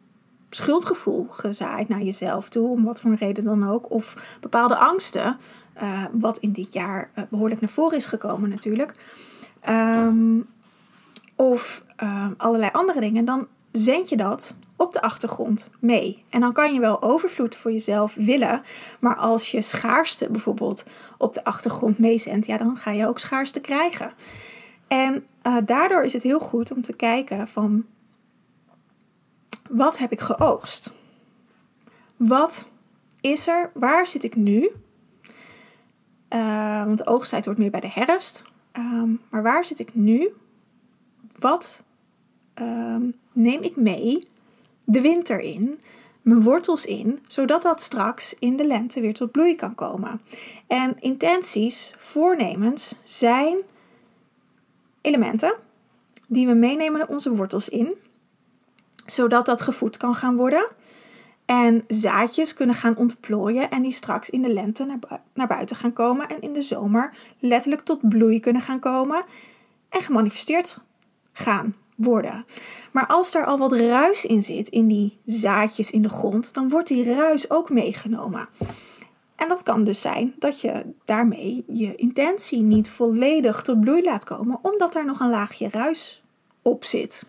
schuldgevoel 0.51 1.27
gezaaid 1.29 1.89
naar 1.89 2.03
jezelf 2.03 2.49
toe, 2.49 2.69
om 2.69 2.85
wat 2.85 3.01
voor 3.01 3.15
reden 3.15 3.45
dan 3.45 3.69
ook. 3.69 3.91
Of 3.91 4.37
bepaalde 4.41 4.77
angsten, 4.77 5.37
uh, 5.83 6.05
wat 6.13 6.39
in 6.39 6.53
dit 6.53 6.73
jaar 6.73 7.11
uh, 7.15 7.25
behoorlijk 7.31 7.61
naar 7.61 7.71
voren 7.71 7.97
is 7.97 8.07
gekomen 8.07 8.51
natuurlijk. 8.51 9.05
Um, 9.69 10.47
of 11.37 11.85
allerlei 12.37 12.71
andere 12.73 13.01
dingen. 13.01 13.25
Dan 13.25 13.47
zend 13.73 14.09
je 14.09 14.17
dat 14.17 14.55
op 14.77 14.93
de 14.93 15.03
achtergrond 15.03 15.71
mee. 15.81 16.25
En 16.31 16.41
dan 16.41 16.53
kan 16.53 16.75
je 16.75 16.81
wel 16.81 17.03
overvloed 17.03 17.57
voor 17.57 17.73
jezelf 17.73 18.15
willen, 18.15 18.63
maar 19.01 19.17
als 19.17 19.51
je 19.51 19.63
schaarste 19.63 20.29
bijvoorbeeld 20.31 20.85
op 21.19 21.33
de 21.33 21.45
achtergrond 21.45 21.99
meezendt, 21.99 22.47
ja, 22.47 22.57
dan 22.57 22.77
ga 22.77 22.91
je 22.91 23.09
ook 23.09 23.19
schaarste 23.19 23.61
krijgen. 23.61 24.13
En 24.89 25.27
uh, 25.43 25.57
daardoor 25.65 26.03
is 26.03 26.13
het 26.13 26.23
heel 26.23 26.41
goed 26.41 26.73
om 26.73 26.83
te 26.83 26.93
kijken 26.93 27.49
van 27.49 27.87
wat 29.71 29.99
heb 29.99 30.13
ik 30.13 30.21
geoogst? 30.21 30.93
Wat 32.17 32.69
is 33.21 33.49
er? 33.49 33.71
Waar 33.75 34.07
zit 34.07 34.25
ik 34.25 34.37
nu? 34.37 34.71
Uh, 36.31 36.85
want 36.85 36.99
de 36.99 37.07
oogsttijd 37.07 37.45
wordt 37.45 37.61
meer 37.61 37.71
bij 37.71 37.81
de 37.81 37.91
herfst. 37.91 38.45
Um, 38.73 39.21
maar 39.31 39.43
waar 39.43 39.65
zit 39.65 39.79
ik 39.79 39.95
nu? 39.95 40.35
Wat 41.39 41.83
ehm, 42.55 43.11
neem 43.33 43.63
ik 43.63 43.77
mee 43.77 44.27
de 44.85 45.01
winter 45.01 45.41
in, 45.41 45.81
mijn 46.23 46.43
wortels 46.43 46.85
in, 46.85 47.19
zodat 47.27 47.63
dat 47.63 47.83
straks 47.83 48.35
in 48.39 48.57
de 48.57 48.67
lente 48.67 49.01
weer 49.01 49.15
tot 49.15 49.33
bloei 49.33 49.57
kan 49.57 49.75
komen. 49.75 50.21
En 50.67 51.01
intenties, 51.01 51.95
voornemens 51.99 52.97
zijn 53.03 53.57
elementen 55.05 55.57
die 56.27 56.47
we 56.47 56.55
meenemen 56.55 57.09
onze 57.09 57.35
wortels 57.35 57.69
in, 57.69 57.95
zodat 59.07 59.47
dat 59.47 59.63
gevoed 59.63 59.97
kan 59.97 60.15
gaan 60.15 60.37
worden. 60.37 60.73
En 61.45 61.85
zaadjes 61.89 62.55
kunnen 62.55 62.75
gaan 62.75 62.97
ontplooien 62.97 63.71
en 63.71 63.83
die 63.83 63.93
straks 63.93 64.31
in 64.31 64.43
de 64.43 64.53
lente 64.53 64.85
naar, 64.85 65.21
naar 65.35 65.47
buiten 65.47 65.77
gaan 65.77 65.93
komen 65.93 66.29
en 66.29 66.41
in 66.41 66.53
de 66.53 66.61
zomer 66.61 67.11
letterlijk 67.39 67.83
tot 67.83 68.09
bloei 68.09 68.41
kunnen 68.41 68.63
gaan 68.63 68.79
komen 68.79 69.25
en 69.89 70.01
gemanifesteerd 70.01 70.79
gaan 71.33 71.75
worden. 71.95 72.45
Maar 72.93 73.07
als 73.07 73.33
daar 73.33 73.45
al 73.45 73.59
wat 73.59 73.73
ruis 73.73 74.25
in 74.25 74.43
zit, 74.43 74.69
in 74.69 74.87
die 74.87 75.19
zaadjes 75.25 75.91
in 75.91 76.03
de 76.03 76.09
grond, 76.09 76.55
dan 76.55 76.69
wordt 76.69 76.89
die 76.89 77.15
ruis 77.15 77.51
ook 77.51 77.71
meegenomen. 77.71 78.49
En 79.37 79.49
dat 79.49 79.63
kan 79.63 79.85
dus 79.85 80.01
zijn 80.01 80.35
dat 80.39 80.61
je 80.61 80.85
daarmee 81.05 81.65
je 81.67 81.95
intentie 81.95 82.61
niet 82.63 82.91
volledig 82.91 83.63
tot 83.63 83.81
bloei 83.81 84.03
laat 84.03 84.25
komen, 84.25 84.59
omdat 84.63 84.95
er 84.95 85.05
nog 85.05 85.21
een 85.21 85.31
laagje 85.31 85.69
ruis 85.69 86.23
op 86.63 86.85
zit. 86.85 87.25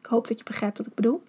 Ik 0.00 0.06
hoop 0.06 0.28
dat 0.28 0.38
je 0.38 0.44
begrijpt 0.44 0.78
wat 0.78 0.86
ik 0.86 0.94
bedoel. 0.94 1.22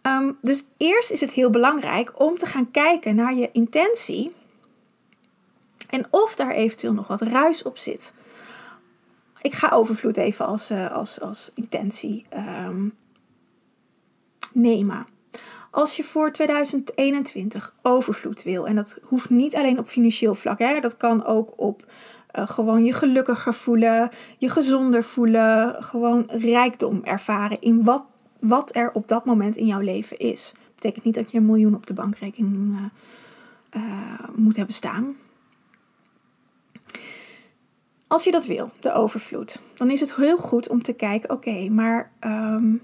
Ehm, 0.00 0.32
dus 0.42 0.64
eerst 0.76 1.10
is 1.10 1.20
het 1.20 1.32
heel 1.32 1.50
belangrijk 1.50 2.20
om 2.20 2.38
te 2.38 2.46
gaan 2.46 2.70
kijken 2.70 3.14
naar 3.14 3.34
je 3.34 3.50
intentie 3.52 4.32
en 5.88 6.06
of 6.10 6.36
daar 6.36 6.50
eventueel 6.50 6.92
nog 6.92 7.06
wat 7.06 7.20
ruis 7.20 7.62
op 7.62 7.78
zit. 7.78 8.12
Ik 9.40 9.54
ga 9.54 9.70
overvloed 9.70 10.16
even 10.16 10.46
als, 10.46 10.70
uh, 10.70 10.92
als, 10.92 11.20
als 11.20 11.50
intentie 11.54 12.26
um, 12.66 12.94
nemen. 14.52 15.06
Als 15.74 15.96
je 15.96 16.04
voor 16.04 16.32
2021 16.32 17.74
overvloed 17.82 18.42
wil, 18.42 18.66
en 18.66 18.74
dat 18.74 18.98
hoeft 19.02 19.30
niet 19.30 19.54
alleen 19.54 19.78
op 19.78 19.88
financieel 19.88 20.34
vlak, 20.34 20.58
hè, 20.58 20.80
dat 20.80 20.96
kan 20.96 21.24
ook 21.24 21.52
op 21.56 21.92
uh, 22.38 22.48
gewoon 22.48 22.84
je 22.84 22.92
gelukkiger 22.92 23.54
voelen, 23.54 24.10
je 24.38 24.48
gezonder 24.48 25.04
voelen, 25.04 25.82
gewoon 25.82 26.24
rijkdom 26.26 27.04
ervaren 27.04 27.60
in 27.60 27.84
wat, 27.84 28.04
wat 28.40 28.76
er 28.76 28.92
op 28.92 29.08
dat 29.08 29.24
moment 29.24 29.56
in 29.56 29.66
jouw 29.66 29.80
leven 29.80 30.18
is. 30.18 30.52
Dat 30.54 30.74
betekent 30.74 31.04
niet 31.04 31.14
dat 31.14 31.30
je 31.30 31.38
een 31.38 31.46
miljoen 31.46 31.74
op 31.74 31.86
de 31.86 31.94
bankrekening 31.94 32.90
uh, 33.76 33.82
moet 34.34 34.56
hebben 34.56 34.74
staan. 34.74 35.16
Als 38.06 38.24
je 38.24 38.30
dat 38.30 38.46
wil, 38.46 38.70
de 38.80 38.92
overvloed, 38.92 39.60
dan 39.74 39.90
is 39.90 40.00
het 40.00 40.14
heel 40.14 40.36
goed 40.36 40.68
om 40.68 40.82
te 40.82 40.92
kijken: 40.92 41.30
oké, 41.30 41.68
maar 41.68 42.12
um, 42.20 42.80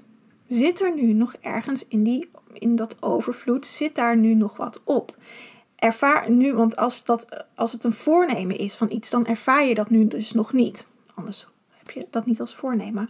zit 0.46 0.80
er 0.80 0.94
nu 0.94 1.12
nog 1.12 1.34
ergens 1.40 1.88
in, 1.88 2.02
die, 2.02 2.30
in 2.52 2.76
dat 2.76 2.96
overvloed, 3.00 3.66
zit 3.66 3.94
daar 3.94 4.16
nu 4.16 4.34
nog 4.34 4.56
wat 4.56 4.80
op? 4.84 5.16
Ervaar 5.76 6.30
nu, 6.30 6.54
want 6.54 6.76
als, 6.76 7.04
dat, 7.04 7.44
als 7.54 7.72
het 7.72 7.84
een 7.84 7.92
voornemen 7.92 8.58
is 8.58 8.74
van 8.74 8.90
iets, 8.90 9.10
dan 9.10 9.26
ervaar 9.26 9.64
je 9.64 9.74
dat 9.74 9.90
nu 9.90 10.08
dus 10.08 10.32
nog 10.32 10.52
niet. 10.52 10.86
Anders 11.14 11.46
heb 11.68 11.90
je 11.90 12.06
dat 12.10 12.26
niet 12.26 12.40
als 12.40 12.54
voornemen. 12.54 13.08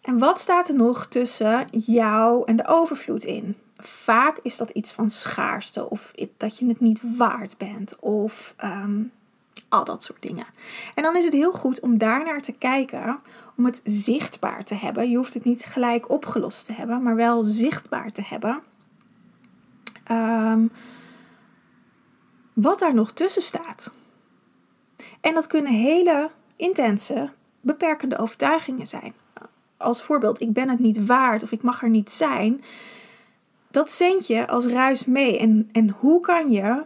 En 0.00 0.18
wat 0.18 0.40
staat 0.40 0.68
er 0.68 0.74
nog 0.74 1.06
tussen 1.06 1.68
jou 1.70 2.42
en 2.46 2.56
de 2.56 2.66
overvloed 2.66 3.24
in? 3.24 3.56
Vaak 3.76 4.38
is 4.42 4.56
dat 4.56 4.70
iets 4.70 4.92
van 4.92 5.10
schaarste 5.10 5.90
of 5.90 6.12
dat 6.36 6.58
je 6.58 6.66
het 6.66 6.80
niet 6.80 7.00
waard 7.16 7.58
bent 7.58 7.98
of 7.98 8.54
um, 8.64 9.12
al 9.70 9.84
dat 9.84 10.04
soort 10.04 10.22
dingen. 10.22 10.46
En 10.94 11.02
dan 11.02 11.16
is 11.16 11.24
het 11.24 11.32
heel 11.32 11.52
goed 11.52 11.80
om 11.80 11.98
daarnaar 11.98 12.42
te 12.42 12.52
kijken, 12.52 13.20
om 13.56 13.64
het 13.64 13.80
zichtbaar 13.84 14.64
te 14.64 14.74
hebben. 14.74 15.10
Je 15.10 15.16
hoeft 15.16 15.34
het 15.34 15.44
niet 15.44 15.64
gelijk 15.64 16.10
opgelost 16.10 16.66
te 16.66 16.72
hebben, 16.72 17.02
maar 17.02 17.16
wel 17.16 17.42
zichtbaar 17.42 18.12
te 18.12 18.22
hebben. 18.24 18.62
Um, 20.10 20.70
wat 22.52 22.78
daar 22.78 22.94
nog 22.94 23.12
tussen 23.12 23.42
staat. 23.42 23.90
En 25.20 25.34
dat 25.34 25.46
kunnen 25.46 25.72
hele 25.72 26.30
intense, 26.56 27.30
beperkende 27.60 28.18
overtuigingen 28.18 28.86
zijn. 28.86 29.14
Als 29.76 30.02
voorbeeld, 30.02 30.40
ik 30.40 30.52
ben 30.52 30.68
het 30.68 30.78
niet 30.78 31.06
waard 31.06 31.42
of 31.42 31.52
ik 31.52 31.62
mag 31.62 31.82
er 31.82 31.88
niet 31.88 32.10
zijn. 32.10 32.60
Dat 33.70 33.90
zend 33.90 34.26
je 34.26 34.48
als 34.48 34.66
ruis 34.66 35.04
mee. 35.04 35.38
En, 35.38 35.68
en 35.72 35.90
hoe 35.98 36.20
kan 36.20 36.50
je 36.50 36.82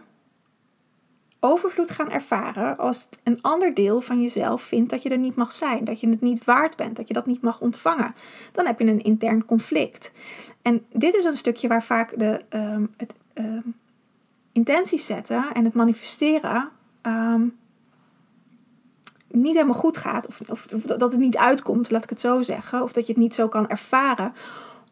overvloed 1.44 1.90
gaan 1.90 2.10
ervaren 2.10 2.76
als 2.76 3.08
een 3.22 3.42
ander 3.42 3.74
deel 3.74 4.00
van 4.00 4.20
jezelf 4.22 4.62
vindt 4.62 4.90
dat 4.90 5.02
je 5.02 5.08
er 5.08 5.18
niet 5.18 5.34
mag 5.34 5.52
zijn, 5.52 5.84
dat 5.84 6.00
je 6.00 6.08
het 6.08 6.20
niet 6.20 6.44
waard 6.44 6.76
bent, 6.76 6.96
dat 6.96 7.08
je 7.08 7.14
dat 7.14 7.26
niet 7.26 7.42
mag 7.42 7.60
ontvangen. 7.60 8.14
Dan 8.52 8.66
heb 8.66 8.78
je 8.78 8.86
een 8.86 9.02
intern 9.02 9.44
conflict. 9.44 10.12
En 10.62 10.86
dit 10.92 11.14
is 11.14 11.24
een 11.24 11.36
stukje 11.36 11.68
waar 11.68 11.82
vaak 11.82 12.18
de, 12.18 12.40
um, 12.50 12.94
het 12.96 13.14
um, 13.34 13.74
intenties 14.52 15.06
zetten 15.06 15.52
en 15.52 15.64
het 15.64 15.74
manifesteren 15.74 16.68
um, 17.02 17.56
niet 19.30 19.54
helemaal 19.54 19.74
goed 19.74 19.96
gaat, 19.96 20.26
of, 20.26 20.40
of, 20.40 20.66
of, 20.72 20.82
dat 20.82 21.12
het 21.12 21.20
niet 21.20 21.36
uitkomt, 21.36 21.90
laat 21.90 22.02
ik 22.02 22.10
het 22.10 22.20
zo 22.20 22.42
zeggen, 22.42 22.82
of 22.82 22.92
dat 22.92 23.06
je 23.06 23.12
het 23.12 23.22
niet 23.22 23.34
zo 23.34 23.48
kan 23.48 23.68
ervaren, 23.68 24.32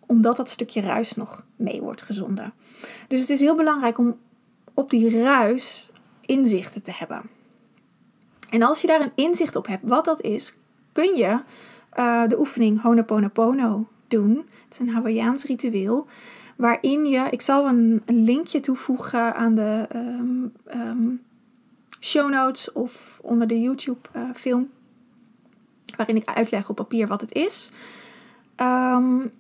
omdat 0.06 0.37
dat 0.37 0.49
stukje 0.49 0.80
ruis 0.80 1.14
nog 1.14 1.44
mee 1.56 1.80
wordt 1.80 2.02
gezonden. 2.02 2.52
Dus 3.09 3.21
het 3.21 3.30
is 3.30 3.40
heel 3.40 3.56
belangrijk 3.56 3.99
om 3.99 4.18
op 4.75 4.90
die 4.90 5.23
ruis 5.23 5.90
inzichten 6.32 6.82
te 6.82 6.92
hebben. 6.94 7.22
En 8.50 8.62
als 8.62 8.80
je 8.80 8.86
daar 8.86 9.00
een 9.00 9.12
inzicht 9.14 9.56
op 9.56 9.66
hebt 9.66 9.88
wat 9.88 10.04
dat 10.04 10.20
is, 10.20 10.56
kun 10.92 11.16
je 11.16 11.40
uh, 11.98 12.26
de 12.28 12.38
oefening 12.38 12.82
Honoponopono 12.82 13.86
doen. 14.08 14.36
Het 14.64 14.72
is 14.72 14.78
een 14.78 14.88
Hawaiiaans 14.88 15.44
ritueel. 15.44 16.06
Waarin 16.56 17.04
je, 17.06 17.26
ik 17.30 17.40
zal 17.40 17.66
een, 17.66 18.02
een 18.06 18.24
linkje 18.24 18.60
toevoegen 18.60 19.34
aan 19.34 19.54
de 19.54 19.86
um, 20.74 21.22
show 22.00 22.30
notes 22.30 22.72
of 22.72 23.20
onder 23.22 23.46
de 23.46 23.60
YouTube 23.60 24.08
uh, 24.16 24.22
film. 24.34 24.70
Waarin 25.96 26.16
ik 26.16 26.28
uitleg 26.28 26.68
op 26.68 26.76
papier 26.76 27.06
wat 27.06 27.20
het 27.20 27.32
is. 27.32 27.72
Um, 28.56 29.30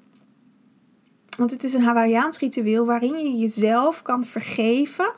want 1.36 1.50
het 1.50 1.64
is 1.64 1.74
een 1.74 1.82
Hawaiiaans 1.82 2.38
ritueel 2.38 2.84
waarin 2.84 3.16
je 3.18 3.36
jezelf 3.36 4.02
kan 4.02 4.24
vergeven 4.24 5.12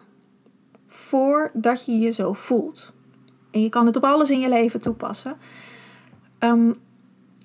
voordat 0.95 1.87
je 1.87 1.99
je 1.99 2.11
zo 2.11 2.33
voelt. 2.33 2.93
En 3.51 3.63
je 3.63 3.69
kan 3.69 3.87
het 3.87 3.97
op 3.97 4.05
alles 4.05 4.31
in 4.31 4.41
je 4.41 4.49
leven 4.49 4.81
toepassen. 4.81 5.37
Um, 6.39 6.75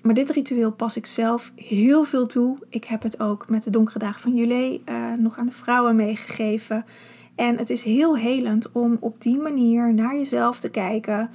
maar 0.02 0.14
dit 0.14 0.30
ritueel 0.30 0.72
pas 0.72 0.96
ik 0.96 1.06
zelf 1.06 1.52
heel 1.56 2.04
veel 2.04 2.26
toe. 2.26 2.56
Ik 2.68 2.84
heb 2.84 3.02
het 3.02 3.20
ook 3.20 3.48
met 3.48 3.62
de 3.62 3.70
donkere 3.70 3.98
dagen 3.98 4.20
van 4.20 4.34
juli 4.34 4.82
uh, 4.88 5.12
nog 5.12 5.38
aan 5.38 5.46
de 5.46 5.52
vrouwen 5.52 5.96
meegegeven. 5.96 6.84
En 7.34 7.58
het 7.58 7.70
is 7.70 7.82
heel 7.82 8.16
helend 8.16 8.72
om 8.72 8.96
op 9.00 9.22
die 9.22 9.38
manier 9.38 9.94
naar 9.94 10.14
jezelf 10.14 10.60
te 10.60 10.70
kijken. 10.70 11.30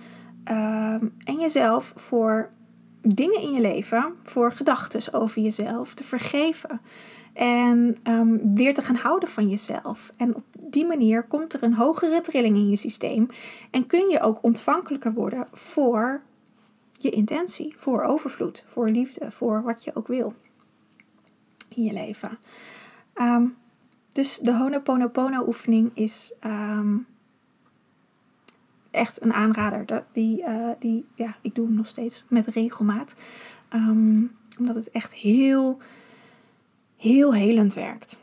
Um, 0.52 1.14
en 1.24 1.40
jezelf 1.40 1.94
voor 1.96 2.50
dingen 3.02 3.42
in 3.42 3.52
je 3.52 3.62
leven, 3.62 4.14
voor 4.24 4.52
gedachten 4.52 5.14
over 5.14 5.42
jezelf 5.42 5.94
te 5.94 6.04
vergeven. 6.04 6.82
En 7.36 7.98
um, 8.04 8.56
weer 8.56 8.74
te 8.74 8.82
gaan 8.82 8.96
houden 8.96 9.30
van 9.30 9.50
jezelf. 9.50 10.12
En 10.18 10.36
op 10.36 10.44
die 10.60 10.86
manier 10.86 11.24
komt 11.24 11.54
er 11.54 11.64
een 11.64 11.74
hogere 11.74 12.22
trilling 12.22 12.58
in 12.58 12.70
je 12.70 12.76
systeem. 12.76 13.28
En 13.72 13.86
kun 13.86 14.10
je 14.10 14.22
ook 14.22 14.44
ontvankelijker 14.44 15.14
worden 15.14 15.48
voor 15.52 16.22
je 16.92 17.10
intentie, 17.10 17.76
voor 17.78 18.04
overvloed, 18.04 18.64
voor 18.68 18.90
liefde, 18.90 19.32
voor 19.32 19.64
wat 19.64 19.84
je 19.84 19.96
ook 19.96 20.08
wil 20.08 20.34
in 21.70 21.84
je 21.84 21.94
leven. 21.94 22.38
Um, 23.16 23.56
dus 24.12 24.38
de 24.38 24.58
Honoponopono 24.58 25.44
oefening 25.48 25.92
is 25.94 26.34
um, 26.46 27.06
echt 28.92 29.22
een 29.22 29.34
aanrader. 29.34 30.06
Die, 30.12 30.42
uh, 30.42 30.70
die, 30.80 31.06
ja, 31.16 31.36
ik 31.42 31.56
doe 31.56 31.66
hem 31.66 31.76
nog 31.76 31.88
steeds 31.88 32.26
met 32.28 32.48
regelmaat. 32.48 33.16
Omdat 34.60 34.76
het 34.76 34.90
echt 34.90 35.14
heel 35.14 35.78
heel 36.98 37.34
helend 37.34 37.74
werkt. 37.74 38.20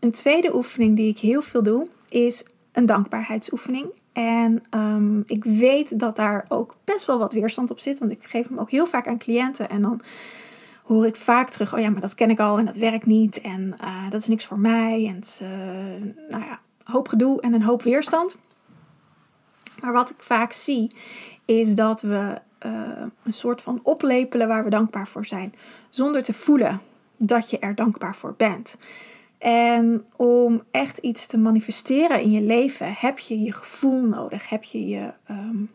Een 0.00 0.10
tweede 0.10 0.54
oefening 0.54 0.96
die 0.96 1.08
ik 1.08 1.18
heel 1.18 1.42
veel 1.42 1.62
doe 1.62 1.86
is 2.08 2.44
een 2.72 2.86
dankbaarheidsoefening. 2.86 3.86
En 4.12 4.62
um, 4.70 5.22
ik 5.26 5.44
weet 5.44 5.98
dat 5.98 6.16
daar 6.16 6.44
ook 6.48 6.76
best 6.84 7.06
wel 7.06 7.18
wat 7.18 7.32
weerstand 7.32 7.70
op 7.70 7.80
zit, 7.80 7.98
want 7.98 8.10
ik 8.10 8.24
geef 8.24 8.48
hem 8.48 8.58
ook 8.58 8.70
heel 8.70 8.86
vaak 8.86 9.06
aan 9.08 9.18
cliënten. 9.18 9.68
En 9.68 9.82
dan 9.82 10.00
hoor 10.84 11.06
ik 11.06 11.16
vaak 11.16 11.50
terug: 11.50 11.74
oh 11.74 11.80
ja, 11.80 11.90
maar 11.90 12.00
dat 12.00 12.14
ken 12.14 12.30
ik 12.30 12.40
al 12.40 12.58
en 12.58 12.64
dat 12.64 12.76
werkt 12.76 13.06
niet 13.06 13.40
en 13.40 13.74
uh, 13.82 14.10
dat 14.10 14.20
is 14.20 14.28
niks 14.28 14.44
voor 14.44 14.58
mij. 14.58 15.06
En 15.06 15.14
het 15.14 15.40
uh, 15.42 15.48
nou 16.30 16.44
ja, 16.44 16.60
hoop 16.84 17.08
gedoe 17.08 17.40
en 17.40 17.52
een 17.52 17.62
hoop 17.62 17.82
weerstand. 17.82 18.36
Maar 19.80 19.92
wat 19.92 20.10
ik 20.10 20.22
vaak 20.22 20.52
zie, 20.52 20.96
is 21.44 21.74
dat 21.74 22.00
we 22.00 22.40
uh, 22.66 22.72
een 23.24 23.32
soort 23.32 23.62
van 23.62 23.80
oplepelen 23.82 24.48
waar 24.48 24.64
we 24.64 24.70
dankbaar 24.70 25.08
voor 25.08 25.26
zijn, 25.26 25.54
zonder 25.88 26.22
te 26.22 26.32
voelen 26.32 26.80
dat 27.16 27.50
je 27.50 27.58
er 27.58 27.74
dankbaar 27.74 28.16
voor 28.16 28.34
bent. 28.36 28.76
En 29.38 30.04
om 30.16 30.62
echt 30.70 30.98
iets 30.98 31.26
te 31.26 31.38
manifesteren 31.38 32.20
in 32.20 32.30
je 32.30 32.40
leven 32.40 32.94
heb 32.98 33.18
je 33.18 33.40
je 33.40 33.52
gevoel 33.52 34.02
nodig, 34.02 34.48
heb 34.48 34.64
je 34.64 34.86
je 34.86 35.12
um, 35.30 35.70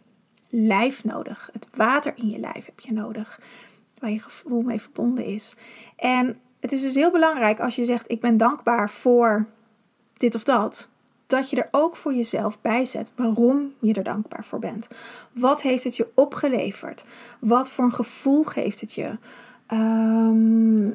lijf 0.49 1.03
nodig. 1.03 1.49
Het 1.53 1.67
water 1.75 2.13
in 2.15 2.29
je 2.29 2.39
lijf 2.39 2.65
heb 2.65 2.79
je 2.79 2.93
nodig. 2.93 3.41
Waar 3.99 4.11
je 4.11 4.19
gevoel 4.19 4.61
mee 4.61 4.81
verbonden 4.81 5.25
is. 5.25 5.55
En 5.95 6.39
het 6.59 6.71
is 6.71 6.81
dus 6.81 6.95
heel 6.95 7.11
belangrijk 7.11 7.59
als 7.59 7.75
je 7.75 7.85
zegt: 7.85 8.11
Ik 8.11 8.21
ben 8.21 8.37
dankbaar 8.37 8.89
voor 8.89 9.47
dit 10.17 10.35
of 10.35 10.43
dat. 10.43 10.89
Dat 11.27 11.49
je 11.49 11.55
er 11.55 11.67
ook 11.71 11.95
voor 11.95 12.13
jezelf 12.13 12.61
bij 12.61 12.85
zet 12.85 13.11
waarom 13.15 13.73
je 13.79 13.93
er 13.93 14.03
dankbaar 14.03 14.43
voor 14.43 14.59
bent. 14.59 14.87
Wat 15.31 15.61
heeft 15.61 15.83
het 15.83 15.95
je 15.95 16.07
opgeleverd? 16.13 17.05
Wat 17.39 17.69
voor 17.69 17.85
een 17.85 17.93
gevoel 17.93 18.43
geeft 18.43 18.81
het 18.81 18.93
je? 18.93 19.17
Um, 19.71 20.85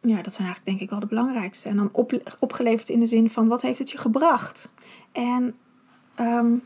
ja, 0.00 0.22
dat 0.22 0.32
zijn 0.32 0.46
eigenlijk 0.46 0.64
denk 0.64 0.80
ik 0.80 0.90
wel 0.90 1.00
de 1.00 1.06
belangrijkste. 1.06 1.68
En 1.68 1.76
dan 1.76 1.88
op, 1.92 2.34
opgeleverd 2.38 2.88
in 2.88 3.00
de 3.00 3.06
zin 3.06 3.30
van 3.30 3.48
wat 3.48 3.62
heeft 3.62 3.78
het 3.78 3.90
je 3.90 3.98
gebracht? 3.98 4.68
En 5.12 5.54
um, 6.20 6.62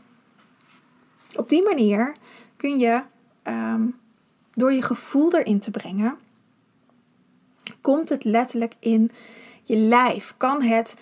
op 1.35 1.49
die 1.49 1.63
manier 1.63 2.15
kun 2.55 2.79
je 2.79 3.01
um, 3.43 3.95
door 4.53 4.73
je 4.73 4.81
gevoel 4.81 5.35
erin 5.35 5.59
te 5.59 5.71
brengen, 5.71 6.17
komt 7.81 8.09
het 8.09 8.23
letterlijk 8.23 8.73
in 8.79 9.11
je 9.63 9.77
lijf. 9.77 10.33
Kan 10.37 10.61
het, 10.61 10.95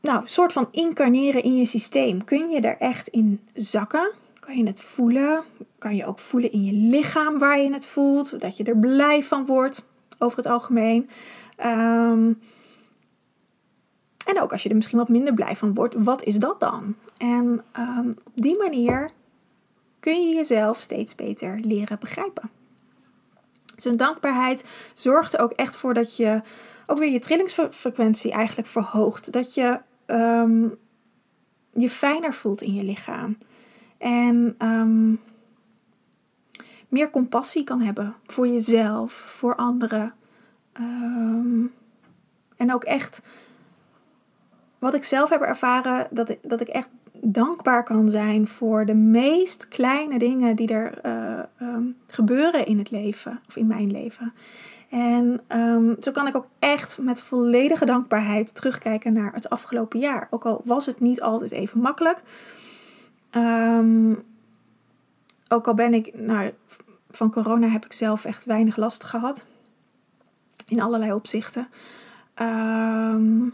nou, 0.00 0.22
soort 0.24 0.52
van 0.52 0.68
incarneren 0.70 1.42
in 1.42 1.56
je 1.56 1.64
systeem. 1.64 2.24
Kun 2.24 2.48
je 2.48 2.60
er 2.60 2.76
echt 2.78 3.08
in 3.08 3.40
zakken? 3.54 4.12
Kan 4.40 4.56
je 4.56 4.66
het 4.66 4.82
voelen? 4.82 5.42
Kan 5.78 5.96
je 5.96 6.06
ook 6.06 6.18
voelen 6.18 6.52
in 6.52 6.64
je 6.64 6.72
lichaam 6.72 7.38
waar 7.38 7.60
je 7.60 7.72
het 7.72 7.86
voelt? 7.86 8.40
Dat 8.40 8.56
je 8.56 8.64
er 8.64 8.76
blij 8.76 9.22
van 9.22 9.46
wordt 9.46 9.88
over 10.18 10.36
het 10.36 10.46
algemeen. 10.46 11.10
Um, 11.64 12.40
en 14.26 14.40
ook 14.40 14.52
als 14.52 14.62
je 14.62 14.68
er 14.68 14.76
misschien 14.76 14.98
wat 14.98 15.08
minder 15.08 15.34
blij 15.34 15.56
van 15.56 15.74
wordt, 15.74 15.94
wat 15.98 16.22
is 16.22 16.36
dat 16.36 16.60
dan? 16.60 16.94
En 17.16 17.64
um, 17.78 18.16
op 18.26 18.32
die 18.42 18.58
manier 18.58 19.10
kun 20.00 20.28
je 20.28 20.34
jezelf 20.34 20.78
steeds 20.78 21.14
beter 21.14 21.58
leren 21.60 21.98
begrijpen. 21.98 22.50
Dus 23.74 23.84
een 23.84 23.96
dankbaarheid 23.96 24.64
zorgt 24.94 25.34
er 25.34 25.40
ook 25.40 25.52
echt 25.52 25.76
voor 25.76 25.94
dat 25.94 26.16
je 26.16 26.42
ook 26.86 26.98
weer 26.98 27.10
je 27.12 27.20
trillingsfrequentie 27.20 28.32
eigenlijk 28.32 28.68
verhoogt. 28.68 29.32
Dat 29.32 29.54
je 29.54 29.80
um, 30.12 30.78
je 31.70 31.90
fijner 31.90 32.34
voelt 32.34 32.62
in 32.62 32.74
je 32.74 32.84
lichaam. 32.84 33.38
En 33.98 34.54
um, 34.58 35.20
meer 36.88 37.10
compassie 37.10 37.64
kan 37.64 37.80
hebben 37.80 38.14
voor 38.26 38.48
jezelf, 38.48 39.12
voor 39.12 39.54
anderen. 39.54 40.14
Um, 40.80 41.72
en 42.56 42.72
ook 42.72 42.84
echt, 42.84 43.22
wat 44.78 44.94
ik 44.94 45.04
zelf 45.04 45.30
heb 45.30 45.40
ervaren, 45.40 46.08
dat 46.10 46.28
ik, 46.28 46.38
dat 46.42 46.60
ik 46.60 46.68
echt 46.68 46.88
dankbaar 47.12 47.84
kan 47.84 48.08
zijn 48.08 48.48
voor 48.48 48.86
de 48.86 48.94
meest 48.94 49.68
kleine 49.68 50.18
dingen 50.18 50.56
die 50.56 50.68
er 50.68 51.00
um, 51.62 51.96
gebeuren 52.06 52.66
in 52.66 52.78
het 52.78 52.90
leven, 52.90 53.40
of 53.48 53.56
in 53.56 53.66
mijn 53.66 53.90
leven. 53.90 54.32
En 54.90 55.40
um, 55.48 55.96
zo 56.00 56.12
kan 56.12 56.26
ik 56.26 56.36
ook 56.36 56.46
echt 56.58 56.98
met 56.98 57.22
volledige 57.22 57.84
dankbaarheid 57.84 58.54
terugkijken 58.54 59.12
naar 59.12 59.32
het 59.32 59.50
afgelopen 59.50 59.98
jaar. 59.98 60.26
Ook 60.30 60.44
al 60.44 60.60
was 60.64 60.86
het 60.86 61.00
niet 61.00 61.22
altijd 61.22 61.50
even 61.50 61.80
makkelijk. 61.80 62.22
Um, 63.36 64.22
ook 65.48 65.66
al 65.66 65.74
ben 65.74 65.94
ik, 65.94 66.18
nou, 66.18 66.52
van 67.10 67.30
corona 67.30 67.68
heb 67.68 67.84
ik 67.84 67.92
zelf 67.92 68.24
echt 68.24 68.44
weinig 68.44 68.76
last 68.76 69.04
gehad. 69.04 69.46
In 70.68 70.80
allerlei 70.80 71.12
opzichten. 71.12 71.68
Um, 72.42 73.52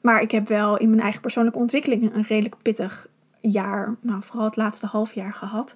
maar 0.00 0.22
ik 0.22 0.30
heb 0.30 0.48
wel 0.48 0.76
in 0.76 0.88
mijn 0.88 1.02
eigen 1.02 1.20
persoonlijke 1.20 1.58
ontwikkeling 1.58 2.14
een 2.14 2.22
redelijk 2.22 2.56
pittig 2.62 3.08
jaar, 3.40 3.94
nou 4.00 4.22
vooral 4.22 4.44
het 4.44 4.56
laatste 4.56 4.86
half 4.86 5.12
jaar 5.12 5.34
gehad. 5.34 5.74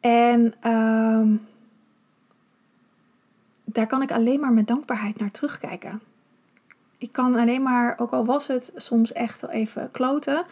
En 0.00 0.54
daar 3.72 3.86
kan 3.86 4.02
ik 4.02 4.12
alleen 4.12 4.40
maar 4.40 4.52
met 4.52 4.66
dankbaarheid 4.66 5.18
naar 5.18 5.30
terugkijken. 5.30 6.00
Ik 6.98 7.12
kan 7.12 7.34
alleen 7.34 7.62
maar, 7.62 7.98
ook 7.98 8.10
al 8.10 8.24
was 8.24 8.46
het 8.46 8.72
soms 8.76 9.12
echt 9.12 9.40
wel 9.40 9.50
even 9.50 9.90
kloten, 9.90 10.44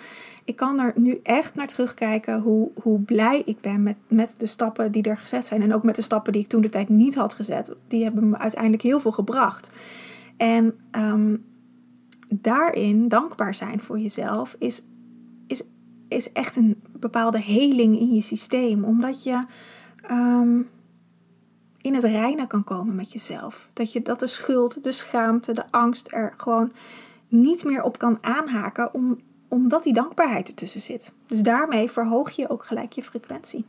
ik 0.44 0.56
kan 0.56 0.78
er 0.78 0.92
nu 0.96 1.20
echt 1.22 1.54
naar 1.54 1.66
terugkijken 1.66 2.40
hoe, 2.40 2.70
hoe 2.82 3.00
blij 3.00 3.42
ik 3.44 3.60
ben 3.60 3.82
met, 3.82 3.96
met 4.08 4.34
de 4.38 4.46
stappen 4.46 4.92
die 4.92 5.02
er 5.02 5.16
gezet 5.16 5.46
zijn. 5.46 5.62
En 5.62 5.74
ook 5.74 5.82
met 5.82 5.96
de 5.96 6.02
stappen 6.02 6.32
die 6.32 6.42
ik 6.42 6.48
toen 6.48 6.60
de 6.60 6.68
tijd 6.68 6.88
niet 6.88 7.14
had 7.14 7.34
gezet. 7.34 7.74
Die 7.88 8.02
hebben 8.02 8.28
me 8.28 8.38
uiteindelijk 8.38 8.82
heel 8.82 9.00
veel 9.00 9.12
gebracht. 9.12 9.70
En 10.36 10.78
um, 10.92 11.44
daarin 12.34 13.08
dankbaar 13.08 13.54
zijn 13.54 13.80
voor 13.80 13.98
jezelf 13.98 14.56
is, 14.58 14.84
is, 15.46 15.62
is 16.08 16.32
echt 16.32 16.56
een 16.56 16.82
bepaalde 16.98 17.40
heling 17.40 17.98
in 17.98 18.14
je 18.14 18.20
systeem. 18.20 18.84
Omdat 18.84 19.22
je 19.22 19.44
um, 20.10 20.68
in 21.82 21.94
het 21.94 22.04
reinen 22.04 22.46
kan 22.46 22.64
komen 22.64 22.94
met 22.94 23.12
jezelf. 23.12 23.68
Dat, 23.72 23.92
je, 23.92 24.02
dat 24.02 24.20
de 24.20 24.26
schuld, 24.26 24.84
de 24.84 24.92
schaamte, 24.92 25.52
de 25.52 25.64
angst 25.70 26.12
er 26.12 26.34
gewoon 26.36 26.72
niet 27.28 27.64
meer 27.64 27.82
op 27.82 27.98
kan 27.98 28.18
aanhaken, 28.20 28.94
om, 28.94 29.20
omdat 29.48 29.82
die 29.82 29.92
dankbaarheid 29.92 30.48
ertussen 30.48 30.80
zit. 30.80 31.12
Dus 31.26 31.40
daarmee 31.40 31.90
verhoog 31.90 32.30
je 32.30 32.48
ook 32.48 32.64
gelijk 32.64 32.92
je 32.92 33.02
frequentie. 33.02 33.64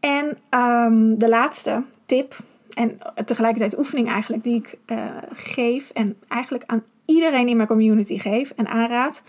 En 0.00 0.38
um, 0.50 1.18
de 1.18 1.28
laatste 1.28 1.84
tip, 2.06 2.36
en 2.74 2.98
tegelijkertijd 3.24 3.78
oefening 3.78 4.08
eigenlijk, 4.08 4.44
die 4.44 4.56
ik 4.56 4.78
uh, 4.86 5.16
geef 5.32 5.90
en 5.90 6.16
eigenlijk 6.28 6.64
aan 6.66 6.84
iedereen 7.04 7.48
in 7.48 7.56
mijn 7.56 7.68
community 7.68 8.18
geef 8.18 8.50
en 8.50 8.66
aanraad, 8.66 9.22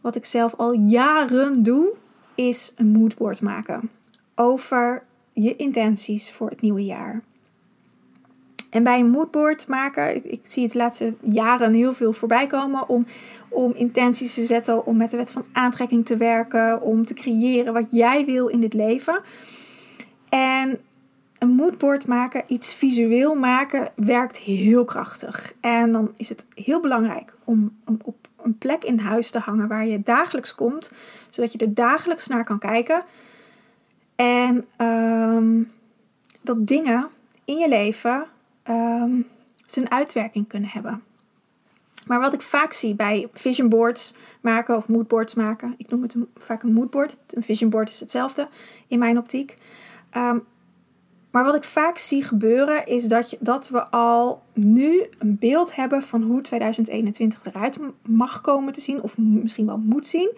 wat 0.00 0.16
ik 0.16 0.24
zelf 0.24 0.54
al 0.54 0.72
jaren 0.72 1.62
doe, 1.62 1.94
is 2.34 2.72
een 2.76 2.88
moodboard 2.88 3.42
maken 3.42 3.90
over 4.34 5.02
je 5.42 5.56
intenties 5.56 6.32
voor 6.32 6.50
het 6.50 6.60
nieuwe 6.60 6.84
jaar. 6.84 7.22
En 8.70 8.82
bij 8.82 8.98
een 8.98 9.10
moodboard 9.10 9.66
maken, 9.66 10.32
ik, 10.32 10.40
zie 10.42 10.62
het 10.62 10.72
de 10.72 10.78
laatste 10.78 11.16
jaren 11.22 11.72
heel 11.72 11.94
veel 11.94 12.12
voorbij 12.12 12.46
komen 12.46 12.88
om, 12.88 13.04
om 13.48 13.72
intenties 13.74 14.34
te 14.34 14.44
zetten, 14.44 14.86
om 14.86 14.96
met 14.96 15.10
de 15.10 15.16
wet 15.16 15.32
van 15.32 15.44
aantrekking 15.52 16.06
te 16.06 16.16
werken, 16.16 16.82
om 16.82 17.06
te 17.06 17.14
creëren 17.14 17.72
wat 17.72 17.86
jij 17.90 18.24
wil 18.24 18.46
in 18.46 18.60
dit 18.60 18.74
leven. 18.74 19.20
En 20.28 20.78
een 21.38 21.48
moodboard 21.48 22.06
maken, 22.06 22.42
iets 22.46 22.74
visueel 22.74 23.34
maken, 23.34 23.88
werkt 23.94 24.36
heel 24.36 24.84
krachtig. 24.84 25.54
En 25.60 25.92
dan 25.92 26.12
is 26.16 26.28
het 26.28 26.46
heel 26.54 26.80
belangrijk 26.80 27.34
om, 27.44 27.76
om 27.84 27.98
op 28.02 28.28
een 28.42 28.58
plek 28.58 28.84
in 28.84 28.98
huis 28.98 29.30
te 29.30 29.38
hangen 29.38 29.68
waar 29.68 29.86
je 29.86 30.02
dagelijks 30.02 30.54
komt, 30.54 30.90
zodat 31.28 31.52
je 31.52 31.58
er 31.58 31.74
dagelijks 31.74 32.26
naar 32.26 32.44
kan 32.44 32.58
kijken. 32.58 33.02
En 34.20 34.66
um, 34.86 35.70
dat 36.40 36.66
dingen 36.66 37.08
in 37.44 37.58
je 37.58 37.68
leven 37.68 38.26
um, 38.68 39.26
zijn 39.66 39.90
uitwerking 39.90 40.48
kunnen 40.48 40.70
hebben. 40.70 41.02
Maar 42.06 42.20
wat 42.20 42.32
ik 42.32 42.42
vaak 42.42 42.72
zie 42.72 42.94
bij 42.94 43.28
vision 43.32 43.68
boards 43.68 44.14
maken 44.40 44.76
of 44.76 44.88
moodboards 44.88 45.34
maken, 45.34 45.74
ik 45.76 45.90
noem 45.90 46.02
het 46.02 46.16
vaak 46.36 46.62
een 46.62 46.72
moodboard. 46.72 47.16
Een 47.28 47.42
vision 47.42 47.70
board 47.70 47.88
is 47.88 48.00
hetzelfde 48.00 48.48
in 48.86 48.98
mijn 48.98 49.18
optiek. 49.18 49.56
Um, 50.16 50.44
maar 51.30 51.44
wat 51.44 51.54
ik 51.54 51.64
vaak 51.64 51.98
zie 51.98 52.22
gebeuren 52.22 52.86
is 52.86 53.04
dat, 53.04 53.30
je, 53.30 53.36
dat 53.40 53.68
we 53.68 53.90
al 53.90 54.42
nu 54.52 55.06
een 55.18 55.36
beeld 55.38 55.74
hebben 55.74 56.02
van 56.02 56.22
hoe 56.22 56.40
2021 56.40 57.44
eruit 57.44 57.78
mag 58.02 58.40
komen 58.40 58.72
te 58.72 58.80
zien, 58.80 59.02
of 59.02 59.18
misschien 59.18 59.66
wel 59.66 59.78
moet 59.78 60.06
zien. 60.06 60.30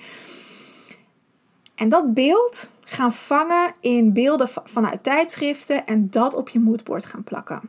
En 1.82 1.88
dat 1.88 2.14
beeld 2.14 2.70
gaan 2.84 3.12
vangen 3.12 3.74
in 3.80 4.12
beelden 4.12 4.48
vanuit 4.64 5.02
tijdschriften 5.02 5.86
en 5.86 6.10
dat 6.10 6.34
op 6.34 6.48
je 6.48 6.60
moodboard 6.60 7.04
gaan 7.04 7.24
plakken. 7.24 7.60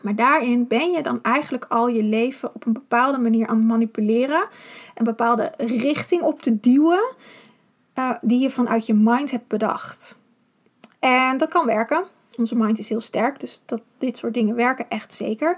Maar 0.00 0.14
daarin 0.14 0.66
ben 0.66 0.90
je 0.90 1.02
dan 1.02 1.22
eigenlijk 1.22 1.64
al 1.68 1.88
je 1.88 2.02
leven 2.02 2.54
op 2.54 2.66
een 2.66 2.72
bepaalde 2.72 3.18
manier 3.18 3.46
aan 3.46 3.56
het 3.56 3.66
manipuleren. 3.66 4.48
Een 4.94 5.04
bepaalde 5.04 5.52
richting 5.56 6.22
op 6.22 6.42
te 6.42 6.60
duwen 6.60 7.14
uh, 7.94 8.10
die 8.20 8.40
je 8.40 8.50
vanuit 8.50 8.86
je 8.86 8.94
mind 8.94 9.30
hebt 9.30 9.48
bedacht. 9.48 10.18
En 10.98 11.36
dat 11.36 11.48
kan 11.48 11.66
werken. 11.66 12.04
Onze 12.36 12.56
mind 12.56 12.78
is 12.78 12.88
heel 12.88 13.00
sterk, 13.00 13.40
dus 13.40 13.62
dat, 13.64 13.80
dit 13.98 14.18
soort 14.18 14.34
dingen 14.34 14.54
werken 14.54 14.88
echt 14.88 15.14
zeker. 15.14 15.56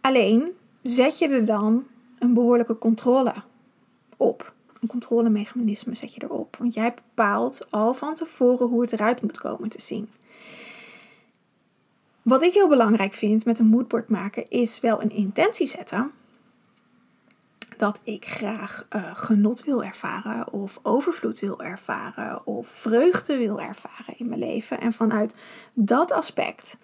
Alleen 0.00 0.48
zet 0.82 1.18
je 1.18 1.28
er 1.28 1.44
dan 1.44 1.86
een 2.18 2.34
behoorlijke 2.34 2.78
controle 2.78 3.34
op. 4.16 4.53
Een 4.84 4.90
controlemechanisme 4.90 5.94
zet 5.94 6.14
je 6.14 6.22
erop. 6.22 6.56
Want 6.56 6.74
jij 6.74 6.94
bepaalt 6.94 7.66
al 7.70 7.94
van 7.94 8.14
tevoren 8.14 8.68
hoe 8.68 8.80
het 8.80 8.92
eruit 8.92 9.22
moet 9.22 9.38
komen 9.38 9.68
te 9.68 9.80
zien. 9.80 10.10
Wat 12.22 12.42
ik 12.42 12.54
heel 12.54 12.68
belangrijk 12.68 13.14
vind 13.14 13.44
met 13.44 13.58
een 13.58 13.66
moodboard 13.66 14.08
maken 14.08 14.48
is 14.48 14.80
wel 14.80 15.02
een 15.02 15.10
intentie 15.10 15.66
zetten. 15.66 16.10
Dat 17.76 18.00
ik 18.02 18.26
graag 18.26 18.86
uh, 18.90 19.10
genot 19.12 19.64
wil 19.64 19.84
ervaren 19.84 20.52
of 20.52 20.80
overvloed 20.82 21.40
wil 21.40 21.60
ervaren 21.60 22.46
of 22.46 22.68
vreugde 22.68 23.36
wil 23.36 23.60
ervaren 23.60 24.18
in 24.18 24.28
mijn 24.28 24.40
leven. 24.40 24.80
En 24.80 24.92
vanuit 24.92 25.34
dat 25.74 26.12
aspect 26.12 26.76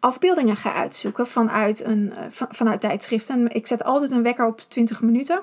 afbeeldingen 0.00 0.56
ga 0.56 0.74
uitzoeken 0.74 1.26
vanuit, 1.26 1.84
een, 1.84 2.12
van, 2.30 2.46
vanuit 2.50 2.80
tijdschriften. 2.80 3.48
Ik 3.48 3.66
zet 3.66 3.84
altijd 3.84 4.12
een 4.12 4.22
wekker 4.22 4.46
op 4.46 4.60
20 4.60 5.00
minuten. 5.00 5.42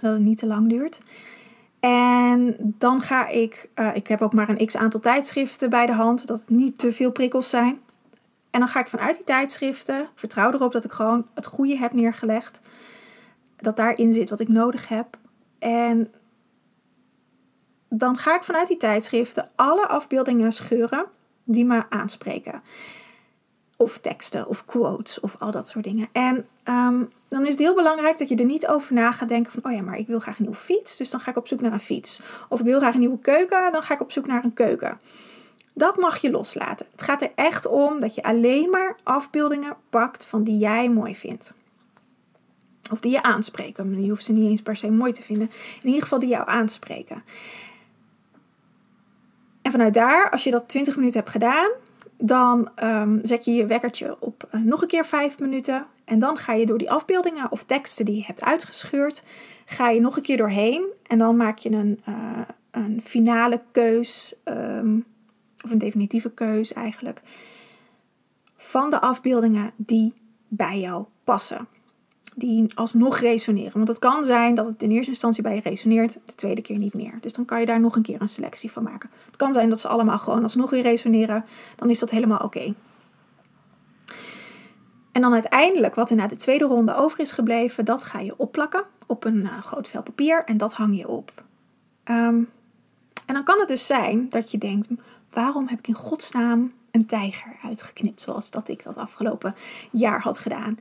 Dat 0.00 0.12
het 0.12 0.22
niet 0.22 0.38
te 0.38 0.46
lang 0.46 0.68
duurt. 0.68 1.00
En 1.80 2.56
dan 2.60 3.00
ga 3.00 3.26
ik, 3.28 3.68
uh, 3.74 3.96
ik 3.96 4.06
heb 4.06 4.22
ook 4.22 4.32
maar 4.32 4.48
een 4.48 4.66
x 4.66 4.76
aantal 4.76 5.00
tijdschriften 5.00 5.70
bij 5.70 5.86
de 5.86 5.92
hand, 5.92 6.26
dat 6.26 6.40
het 6.40 6.50
niet 6.50 6.78
te 6.78 6.92
veel 6.92 7.12
prikkels 7.12 7.50
zijn. 7.50 7.80
En 8.50 8.60
dan 8.60 8.68
ga 8.68 8.80
ik 8.80 8.86
vanuit 8.86 9.16
die 9.16 9.24
tijdschriften, 9.24 10.08
vertrouw 10.14 10.52
erop 10.52 10.72
dat 10.72 10.84
ik 10.84 10.92
gewoon 10.92 11.26
het 11.34 11.46
goede 11.46 11.76
heb 11.76 11.92
neergelegd, 11.92 12.60
dat 13.56 13.76
daarin 13.76 14.12
zit 14.12 14.30
wat 14.30 14.40
ik 14.40 14.48
nodig 14.48 14.88
heb. 14.88 15.18
En 15.58 16.12
dan 17.88 18.16
ga 18.16 18.36
ik 18.36 18.42
vanuit 18.42 18.68
die 18.68 18.76
tijdschriften 18.76 19.48
alle 19.54 19.86
afbeeldingen 19.86 20.52
scheuren 20.52 21.06
die 21.44 21.64
me 21.64 21.90
aanspreken. 21.90 22.62
Of 23.84 23.98
teksten 23.98 24.46
of 24.46 24.64
quotes 24.64 25.20
of 25.20 25.36
al 25.38 25.50
dat 25.50 25.68
soort 25.68 25.84
dingen. 25.84 26.08
En 26.12 26.46
um, 26.64 27.10
dan 27.28 27.42
is 27.42 27.48
het 27.48 27.58
heel 27.58 27.74
belangrijk 27.74 28.18
dat 28.18 28.28
je 28.28 28.36
er 28.36 28.44
niet 28.44 28.66
over 28.66 28.94
na 28.94 29.12
gaat 29.12 29.28
denken 29.28 29.52
van, 29.52 29.64
oh 29.64 29.72
ja, 29.76 29.82
maar 29.82 29.98
ik 29.98 30.06
wil 30.06 30.20
graag 30.20 30.38
een 30.38 30.44
nieuwe 30.44 30.58
fiets, 30.58 30.96
dus 30.96 31.10
dan 31.10 31.20
ga 31.20 31.30
ik 31.30 31.36
op 31.36 31.48
zoek 31.48 31.60
naar 31.60 31.72
een 31.72 31.80
fiets. 31.80 32.20
Of 32.48 32.58
ik 32.58 32.64
wil 32.64 32.78
graag 32.78 32.94
een 32.94 33.00
nieuwe 33.00 33.18
keuken, 33.18 33.72
dan 33.72 33.82
ga 33.82 33.94
ik 33.94 34.00
op 34.00 34.12
zoek 34.12 34.26
naar 34.26 34.44
een 34.44 34.52
keuken. 34.52 35.00
Dat 35.72 35.96
mag 35.96 36.16
je 36.16 36.30
loslaten. 36.30 36.86
Het 36.90 37.02
gaat 37.02 37.22
er 37.22 37.32
echt 37.34 37.66
om 37.66 38.00
dat 38.00 38.14
je 38.14 38.22
alleen 38.22 38.70
maar 38.70 38.96
afbeeldingen 39.02 39.76
pakt 39.90 40.24
van 40.24 40.44
die 40.44 40.58
jij 40.58 40.88
mooi 40.88 41.16
vindt. 41.16 41.54
Of 42.90 43.00
die 43.00 43.10
je 43.10 43.22
aanspreken. 43.22 44.02
Je 44.02 44.08
hoeft 44.08 44.24
ze 44.24 44.32
niet 44.32 44.50
eens 44.50 44.62
per 44.62 44.76
se 44.76 44.90
mooi 44.90 45.12
te 45.12 45.22
vinden. 45.22 45.50
In 45.80 45.86
ieder 45.86 46.02
geval 46.02 46.18
die 46.18 46.28
jou 46.28 46.48
aanspreken. 46.48 47.22
En 49.62 49.70
vanuit 49.70 49.94
daar, 49.94 50.30
als 50.30 50.44
je 50.44 50.50
dat 50.50 50.68
20 50.68 50.96
minuten 50.96 51.18
hebt 51.18 51.32
gedaan, 51.32 51.70
dan 52.18 52.70
um, 52.82 53.20
zet 53.22 53.44
je 53.44 53.52
je 53.52 53.66
wekkertje 53.66 54.16
op 54.20 54.48
uh, 54.54 54.60
nog 54.60 54.82
een 54.82 54.88
keer 54.88 55.06
5 55.06 55.38
minuten. 55.38 55.86
En 56.04 56.18
dan 56.18 56.36
ga 56.36 56.52
je 56.52 56.66
door 56.66 56.78
die 56.78 56.90
afbeeldingen 56.90 57.52
of 57.52 57.64
teksten 57.64 58.04
die 58.04 58.16
je 58.16 58.24
hebt 58.24 58.42
uitgescheurd, 58.42 59.24
ga 59.64 59.88
je 59.88 60.00
nog 60.00 60.16
een 60.16 60.22
keer 60.22 60.36
doorheen. 60.36 60.86
En 61.06 61.18
dan 61.18 61.36
maak 61.36 61.58
je 61.58 61.70
een, 61.70 62.00
uh, 62.08 62.40
een 62.70 63.00
finale 63.04 63.62
keus, 63.72 64.34
um, 64.44 65.04
of 65.64 65.70
een 65.70 65.78
definitieve 65.78 66.30
keus 66.30 66.72
eigenlijk, 66.72 67.20
van 68.56 68.90
de 68.90 69.00
afbeeldingen 69.00 69.72
die 69.76 70.12
bij 70.48 70.80
jou 70.80 71.04
passen 71.24 71.68
die 72.34 72.70
alsnog 72.74 73.18
resoneren. 73.18 73.72
Want 73.72 73.88
het 73.88 73.98
kan 73.98 74.24
zijn 74.24 74.54
dat 74.54 74.66
het 74.66 74.82
in 74.82 74.90
eerste 74.90 75.10
instantie 75.10 75.42
bij 75.42 75.54
je 75.54 75.60
resoneert, 75.60 76.18
de 76.24 76.34
tweede 76.34 76.62
keer 76.62 76.78
niet 76.78 76.94
meer. 76.94 77.18
Dus 77.20 77.32
dan 77.32 77.44
kan 77.44 77.60
je 77.60 77.66
daar 77.66 77.80
nog 77.80 77.96
een 77.96 78.02
keer 78.02 78.20
een 78.20 78.28
selectie 78.28 78.70
van 78.70 78.82
maken. 78.82 79.10
Het 79.26 79.36
kan 79.36 79.52
zijn 79.52 79.68
dat 79.68 79.80
ze 79.80 79.88
allemaal 79.88 80.18
gewoon 80.18 80.42
alsnog 80.42 80.70
weer 80.70 80.82
resoneren. 80.82 81.44
Dan 81.76 81.90
is 81.90 81.98
dat 81.98 82.10
helemaal 82.10 82.38
oké. 82.38 82.74
En 85.12 85.20
dan 85.20 85.32
uiteindelijk, 85.32 85.94
wat 85.94 86.10
er 86.10 86.16
na 86.16 86.26
de 86.26 86.36
tweede 86.36 86.64
ronde 86.64 86.96
over 86.96 87.20
is 87.20 87.32
gebleven, 87.32 87.84
dat 87.84 88.04
ga 88.04 88.18
je 88.18 88.34
opplakken 88.36 88.84
op 89.06 89.24
een 89.24 89.36
uh, 89.36 89.62
groot 89.62 89.88
vel 89.88 90.02
papier 90.02 90.44
en 90.44 90.56
dat 90.56 90.72
hang 90.72 90.96
je 90.96 91.08
op. 91.08 91.32
Um, 92.04 92.48
en 93.26 93.34
dan 93.34 93.44
kan 93.44 93.58
het 93.58 93.68
dus 93.68 93.86
zijn 93.86 94.28
dat 94.28 94.50
je 94.50 94.58
denkt: 94.58 94.88
waarom 95.30 95.68
heb 95.68 95.78
ik 95.78 95.88
in 95.88 95.94
godsnaam 95.94 96.72
een 96.90 97.06
tijger 97.06 97.56
uitgeknipt 97.62 98.22
zoals 98.22 98.50
dat 98.50 98.68
ik 98.68 98.82
dat 98.82 98.96
afgelopen 98.96 99.54
jaar 99.90 100.20
had 100.20 100.38
gedaan? 100.38 100.78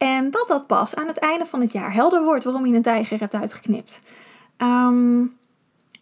En 0.00 0.30
dat 0.30 0.44
dat 0.48 0.66
pas 0.66 0.94
aan 0.94 1.06
het 1.06 1.18
einde 1.18 1.46
van 1.46 1.60
het 1.60 1.72
jaar 1.72 1.92
helder 1.92 2.22
wordt 2.22 2.44
waarom 2.44 2.66
je 2.66 2.74
een 2.74 2.82
tijger 2.82 3.18
hebt 3.18 3.34
uitgeknipt. 3.34 4.00
Um, 4.58 5.38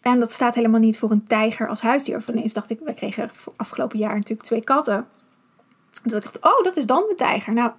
en 0.01 0.19
dat 0.19 0.31
staat 0.31 0.55
helemaal 0.55 0.79
niet 0.79 0.97
voor 0.97 1.11
een 1.11 1.27
tijger 1.27 1.67
als 1.67 1.81
huisdier. 1.81 2.15
Of 2.15 2.27
ineens 2.27 2.53
dacht 2.53 2.69
ik, 2.69 2.79
we 2.79 2.93
kregen 2.93 3.29
afgelopen 3.55 3.99
jaar 3.99 4.15
natuurlijk 4.15 4.47
twee 4.47 4.63
katten. 4.63 5.07
Dus 6.03 6.13
ik 6.13 6.21
dacht, 6.21 6.39
oh, 6.41 6.63
dat 6.63 6.77
is 6.77 6.85
dan 6.85 7.03
de 7.07 7.15
tijger. 7.15 7.53
Nou, 7.53 7.71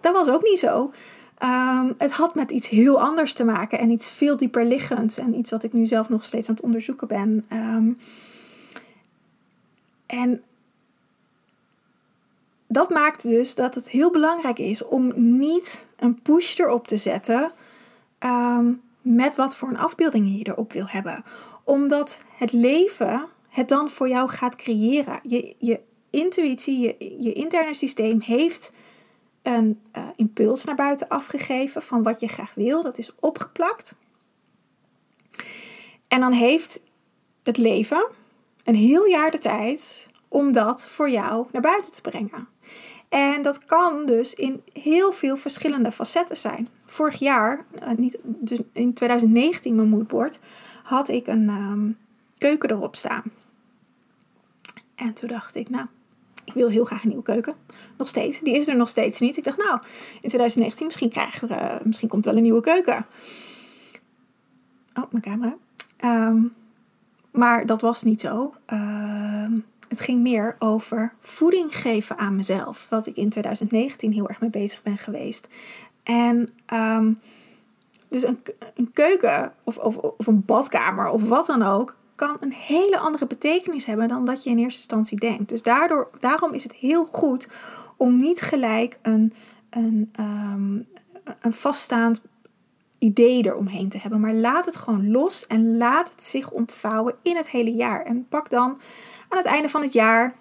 dat 0.00 0.12
was 0.12 0.28
ook 0.28 0.42
niet 0.42 0.58
zo. 0.58 0.92
Um, 1.42 1.94
het 1.98 2.12
had 2.12 2.34
met 2.34 2.50
iets 2.50 2.68
heel 2.68 3.00
anders 3.00 3.32
te 3.34 3.44
maken 3.44 3.78
en 3.78 3.90
iets 3.90 4.10
veel 4.10 4.36
dieper 4.36 4.64
liggends. 4.64 5.18
En 5.18 5.34
iets 5.34 5.50
wat 5.50 5.62
ik 5.62 5.72
nu 5.72 5.86
zelf 5.86 6.08
nog 6.08 6.24
steeds 6.24 6.48
aan 6.48 6.54
het 6.54 6.64
onderzoeken 6.64 7.08
ben. 7.08 7.44
Um, 7.52 7.96
en 10.06 10.42
dat 12.72 12.90
maakt 12.90 13.22
dus 13.22 13.54
dat 13.54 13.74
het 13.74 13.88
heel 13.88 14.10
belangrijk 14.10 14.58
is 14.58 14.84
om 14.84 15.12
niet 15.38 15.86
een 15.96 16.22
push 16.22 16.58
erop 16.58 16.88
te 16.88 16.96
zetten 16.96 17.52
um, 18.20 18.82
met 19.00 19.36
wat 19.36 19.56
voor 19.56 19.68
een 19.68 19.78
afbeelding 19.78 20.38
je 20.38 20.46
erop 20.50 20.72
wil 20.72 20.86
hebben. 20.88 21.24
Omdat 21.64 22.22
het 22.36 22.52
leven 22.52 23.28
het 23.48 23.68
dan 23.68 23.90
voor 23.90 24.08
jou 24.08 24.28
gaat 24.28 24.56
creëren. 24.56 25.20
Je, 25.22 25.54
je 25.58 25.80
intuïtie, 26.10 26.80
je, 26.80 27.16
je 27.18 27.32
interne 27.32 27.74
systeem 27.74 28.20
heeft 28.20 28.72
een 29.42 29.80
uh, 29.96 30.08
impuls 30.16 30.64
naar 30.64 30.74
buiten 30.74 31.08
afgegeven 31.08 31.82
van 31.82 32.02
wat 32.02 32.20
je 32.20 32.28
graag 32.28 32.54
wil. 32.54 32.82
Dat 32.82 32.98
is 32.98 33.14
opgeplakt. 33.20 33.94
En 36.08 36.20
dan 36.20 36.32
heeft 36.32 36.82
het 37.42 37.56
leven 37.56 38.06
een 38.64 38.74
heel 38.74 39.04
jaar 39.04 39.30
de 39.30 39.38
tijd 39.38 40.10
om 40.28 40.52
dat 40.52 40.88
voor 40.88 41.10
jou 41.10 41.46
naar 41.52 41.62
buiten 41.62 41.92
te 41.92 42.00
brengen. 42.00 42.48
En 43.12 43.42
dat 43.42 43.64
kan 43.64 44.06
dus 44.06 44.34
in 44.34 44.62
heel 44.72 45.12
veel 45.12 45.36
verschillende 45.36 45.92
facetten 45.92 46.36
zijn. 46.36 46.68
Vorig 46.86 47.18
jaar, 47.18 47.64
uh, 47.82 47.90
niet, 47.96 48.18
dus 48.24 48.60
in 48.72 48.94
2019 48.94 49.74
mijn 49.74 49.88
moodboard, 49.88 50.38
had 50.82 51.08
ik 51.08 51.26
een 51.26 51.48
um, 51.48 51.98
keuken 52.38 52.70
erop 52.70 52.96
staan. 52.96 53.22
En 54.94 55.12
toen 55.12 55.28
dacht 55.28 55.54
ik, 55.54 55.70
nou, 55.70 55.86
ik 56.44 56.52
wil 56.52 56.68
heel 56.68 56.84
graag 56.84 57.02
een 57.02 57.08
nieuwe 57.08 57.24
keuken. 57.24 57.54
Nog 57.96 58.08
steeds. 58.08 58.40
Die 58.40 58.56
is 58.56 58.68
er 58.68 58.76
nog 58.76 58.88
steeds 58.88 59.20
niet. 59.20 59.36
Ik 59.36 59.44
dacht, 59.44 59.58
nou, 59.58 59.80
in 60.20 60.28
2019 60.28 60.86
misschien 60.86 61.10
krijgen 61.10 61.48
we, 61.48 61.54
uh, 61.54 61.74
misschien 61.84 62.08
komt 62.08 62.24
wel 62.24 62.36
een 62.36 62.42
nieuwe 62.42 62.60
keuken. 62.60 63.06
Oh, 64.94 65.04
mijn 65.10 65.22
camera. 65.22 65.56
Um, 66.04 66.52
maar 67.30 67.66
dat 67.66 67.80
was 67.80 68.02
niet 68.02 68.20
zo. 68.20 68.54
Uh, 68.72 69.46
het 69.92 70.00
ging 70.00 70.22
meer 70.22 70.56
over 70.58 71.14
voeding 71.20 71.78
geven 71.80 72.18
aan 72.18 72.36
mezelf. 72.36 72.86
Wat 72.88 73.06
ik 73.06 73.16
in 73.16 73.28
2019 73.28 74.12
heel 74.12 74.28
erg 74.28 74.40
mee 74.40 74.50
bezig 74.50 74.82
ben 74.82 74.98
geweest. 74.98 75.48
En 76.02 76.50
um, 76.74 77.16
dus 78.08 78.22
een, 78.22 78.42
een 78.74 78.92
keuken 78.92 79.52
of, 79.64 79.76
of, 79.76 79.96
of 79.96 80.26
een 80.26 80.44
badkamer 80.44 81.08
of 81.08 81.28
wat 81.28 81.46
dan 81.46 81.62
ook 81.62 81.96
kan 82.14 82.36
een 82.40 82.52
hele 82.52 82.98
andere 82.98 83.26
betekenis 83.26 83.84
hebben 83.84 84.08
dan 84.08 84.24
dat 84.24 84.44
je 84.44 84.50
in 84.50 84.58
eerste 84.58 84.78
instantie 84.78 85.20
denkt. 85.20 85.48
Dus 85.48 85.62
daardoor, 85.62 86.10
daarom 86.20 86.52
is 86.52 86.62
het 86.62 86.72
heel 86.72 87.04
goed 87.04 87.48
om 87.96 88.16
niet 88.16 88.40
gelijk 88.40 88.98
een, 89.02 89.32
een, 89.70 90.12
um, 90.20 90.86
een 91.40 91.52
vaststaand 91.52 92.20
idee 92.98 93.46
eromheen 93.46 93.88
te 93.88 93.98
hebben. 93.98 94.20
Maar 94.20 94.34
laat 94.34 94.66
het 94.66 94.76
gewoon 94.76 95.10
los 95.10 95.46
en 95.46 95.76
laat 95.76 96.10
het 96.10 96.24
zich 96.24 96.50
ontvouwen 96.50 97.14
in 97.22 97.36
het 97.36 97.50
hele 97.50 97.72
jaar. 97.72 98.04
En 98.04 98.26
pak 98.28 98.50
dan 98.50 98.80
aan 99.32 99.38
het 99.38 99.46
einde 99.46 99.68
van 99.68 99.82
het 99.82 99.92
jaar, 99.92 100.34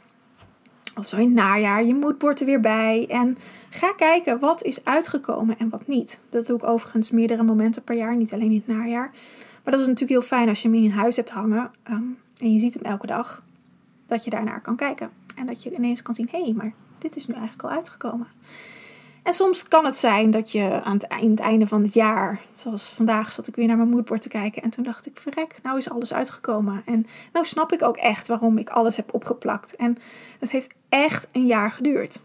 of 0.96 1.08
zo 1.08 1.16
in 1.16 1.26
het 1.26 1.34
najaar, 1.34 1.84
je 1.84 1.94
moodboard 1.94 2.40
er 2.40 2.46
weer 2.46 2.60
bij. 2.60 3.08
En 3.10 3.38
ga 3.70 3.94
kijken 3.94 4.40
wat 4.40 4.64
is 4.64 4.86
uitgekomen 4.86 5.58
en 5.60 5.70
wat 5.70 5.88
niet. 5.88 6.20
Dat 6.30 6.48
doe 6.48 6.58
ik 6.58 6.64
overigens 6.64 7.12
meerdere 7.12 7.44
momenten 7.44 7.84
per 7.84 7.96
jaar, 7.96 8.16
niet 8.16 8.34
alleen 8.34 8.52
in 8.52 8.64
het 8.66 8.78
najaar. 8.78 9.12
Maar 9.64 9.74
dat 9.74 9.80
is 9.80 9.88
natuurlijk 9.88 10.12
heel 10.12 10.38
fijn 10.38 10.50
als 10.50 10.62
je 10.62 10.70
hem 10.70 10.84
in 10.84 10.92
huis 10.92 11.16
hebt 11.16 11.30
hangen 11.30 11.72
um, 11.90 12.18
en 12.38 12.54
je 12.54 12.60
ziet 12.60 12.74
hem 12.74 12.84
elke 12.84 13.08
dag. 13.08 13.44
Dat 14.06 14.24
je 14.24 14.30
daarnaar 14.30 14.62
kan 14.62 14.76
kijken. 14.76 15.10
En 15.36 15.46
dat 15.46 15.64
je 15.64 15.76
ineens 15.76 16.02
kan 16.02 16.14
zien, 16.14 16.28
hé, 16.32 16.42
hey, 16.42 16.54
maar 16.54 16.74
dit 16.98 17.16
is 17.16 17.28
nu 17.28 17.34
eigenlijk 17.34 17.64
al 17.64 17.70
uitgekomen. 17.70 18.28
En 19.24 19.34
soms 19.34 19.68
kan 19.68 19.86
het 19.86 19.98
zijn 19.98 20.32
dat 20.32 20.52
je 20.52 20.82
aan 20.84 20.94
het, 20.94 21.40
einde 21.40 21.68
van 21.68 21.82
het 21.82 21.94
jaar, 21.94 22.42
zoals 22.52 22.90
vandaag 22.90 23.32
zat 23.32 23.48
ik 23.48 23.56
weer 23.56 23.68
naar 23.68 23.78
mijn 23.78 23.90
moodboard 23.90 24.22
te 24.22 24.30
kijken 24.30 24.62
en 24.62 24.70
toen 24.70 24.84
dacht 24.84 25.06
ik, 25.06 25.20
verrek, 25.20 25.60
nou 25.64 25.78
is 25.78 25.90
alles 25.90 26.14
uitgekomen. 26.14 26.82
En 26.86 27.08
nou 27.34 27.46
snap 27.46 27.72
ik 27.72 27.82
ook 27.82 27.98
echt 27.98 28.28
waarom 28.28 28.58
ik 28.58 28.70
alles 28.70 28.96
heb 28.96 29.14
opgeplakt. 29.14 29.76
En 29.76 29.98
het 30.40 30.52
heeft 30.52 30.74
echt 30.90 31.28
een 31.32 31.46
jaar 31.46 31.72
geduurd. 31.72 32.22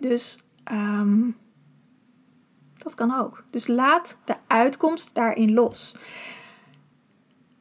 Dus 0.00 0.44
um, 0.72 1.36
dat 2.76 2.94
kan 2.94 3.18
ook. 3.20 3.44
Dus 3.50 3.66
laat 3.66 4.16
de 4.24 4.34
uitkomst 4.46 5.14
daarin 5.14 5.54
los. 5.54 5.96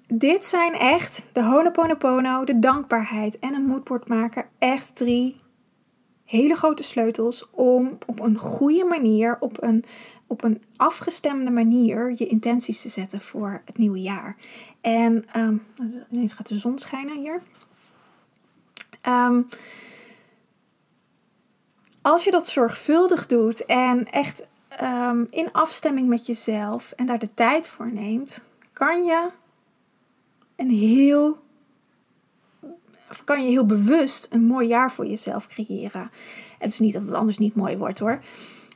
Dit 0.08 0.46
zijn 0.46 0.74
echt 0.74 1.28
de 1.32 1.44
Honoponopono, 1.44 2.44
de 2.44 2.60
dankbaarheid 2.60 3.40
en 3.40 3.54
een 3.54 3.66
moodboard 3.66 4.08
maken 4.08 4.46
echt 4.60 4.96
drie 4.96 5.36
hele 6.28 6.56
grote 6.56 6.84
sleutels 6.84 7.50
om 7.52 7.98
op 8.06 8.20
een 8.20 8.38
goede 8.38 8.84
manier, 8.84 9.38
op 9.40 9.64
een, 9.64 9.84
op 10.28 10.44
een 10.44 10.62
afgestemde 10.76 11.52
manier 11.52 12.14
je 12.18 12.28
intenties 12.28 12.82
te 12.82 12.90
zetten 12.90 13.22
voor 13.22 13.62
het 13.66 13.78
nieuwe 13.78 14.02
jaar. 14.02 14.36
En 14.82 15.26
um, 15.36 15.66
ineens 16.12 16.34
gaat 16.34 16.48
de 16.48 16.58
zon 16.58 16.80
schijnen 16.80 17.18
hier. 17.18 17.42
Um, 19.08 19.48
als 22.02 22.24
je 22.24 22.32
dat 22.32 22.48
zorgvuldig 22.48 23.26
doet 23.26 23.66
en 23.66 24.06
echt 24.06 24.48
um, 24.82 25.28
in 25.30 25.52
afstemming 25.52 26.08
met 26.08 26.26
jezelf 26.26 26.92
en 26.92 27.06
daar 27.06 27.20
de 27.20 27.34
tijd 27.34 27.68
voor 27.68 27.94
neemt, 27.94 28.44
kan 28.74 29.04
je 29.06 29.30
een 30.56 30.70
heel 30.70 31.46
kan 33.24 33.44
je 33.44 33.50
heel 33.50 33.66
bewust 33.66 34.28
een 34.30 34.46
mooi 34.46 34.68
jaar 34.68 34.92
voor 34.92 35.06
jezelf 35.06 35.48
creëren. 35.48 36.12
Het 36.58 36.72
is 36.72 36.80
niet 36.80 36.94
dat 36.94 37.02
het 37.02 37.14
anders 37.14 37.38
niet 37.38 37.56
mooi 37.56 37.78
wordt 37.78 38.00
hoor. 38.00 38.20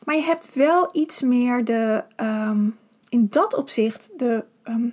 Maar 0.05 0.15
je 0.15 0.21
hebt 0.21 0.53
wel 0.53 0.89
iets 0.93 1.21
meer 1.21 1.65
de, 1.65 2.03
um, 2.17 2.77
in 3.09 3.27
dat 3.29 3.55
opzicht 3.55 4.19
de. 4.19 4.45
ehm, 4.63 4.87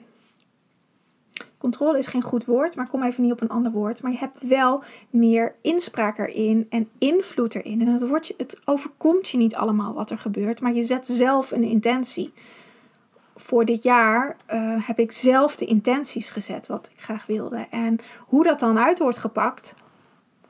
controle 1.59 1.99
is 1.99 2.07
geen 2.07 2.23
goed 2.23 2.45
woord, 2.45 2.77
maar 2.77 2.89
kom 2.89 3.03
even 3.03 3.23
niet 3.23 3.33
op 3.33 3.41
een 3.41 3.49
ander 3.49 3.73
woord. 3.73 4.03
Maar 4.03 4.13
je 4.13 4.19
hebt 4.19 4.47
wel 4.47 4.83
meer 5.11 5.55
inspraak 5.61 6.19
erin 6.19 6.67
en 6.71 6.89
invloed 6.99 7.55
erin. 7.55 7.81
En 7.81 7.87
het, 7.87 8.09
wordt 8.09 8.35
het 8.37 8.59
overkomt 8.65 9.29
je 9.29 9.37
niet 9.37 9.55
allemaal 9.55 9.95
wat 9.95 10.11
er 10.11 10.19
gebeurt, 10.19 10.61
maar 10.61 10.75
je 10.75 10.85
zet 10.85 11.07
zelf 11.07 11.51
een 11.51 11.63
intentie. 11.63 12.33
Voor 13.41 13.65
dit 13.65 13.83
jaar 13.83 14.37
eh, 14.47 14.87
heb 14.87 14.99
ik 14.99 15.13
zelf 15.13 15.57
de 15.57 15.65
intenties 15.65 16.31
gezet 16.31 16.67
wat 16.67 16.91
ik 16.93 17.01
graag 17.01 17.27
wilde. 17.27 17.67
En 17.71 17.99
hoe 18.19 18.45
dat 18.45 18.61
dan 18.61 18.79
uit 18.79 18.99
wordt 18.99 19.19
gepakt, 19.19 19.75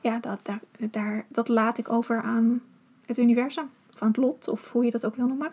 ja, 0.01 0.19
dat, 0.19 0.39
daar, 0.91 1.25
dat 1.27 1.47
laat 1.47 1.77
ik 1.77 1.91
over 1.91 2.21
aan 2.21 2.61
het 3.05 3.17
universum. 3.17 3.69
Of 3.93 4.01
aan 4.01 4.07
het 4.07 4.17
lot, 4.17 4.47
of 4.47 4.71
hoe 4.71 4.85
je 4.85 4.91
dat 4.91 5.05
ook 5.05 5.15
wil 5.15 5.27
noemen. 5.27 5.51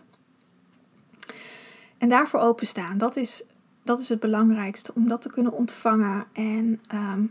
En 1.99 2.09
daarvoor 2.09 2.41
openstaan, 2.41 2.99
dat 2.99 3.17
is, 3.17 3.45
dat 3.83 4.01
is 4.01 4.09
het 4.09 4.21
belangrijkste. 4.21 4.95
Om 4.95 5.09
dat 5.09 5.23
te 5.23 5.31
kunnen 5.31 5.53
ontvangen 5.53 6.25
en 6.33 6.81
ehm, 6.89 7.25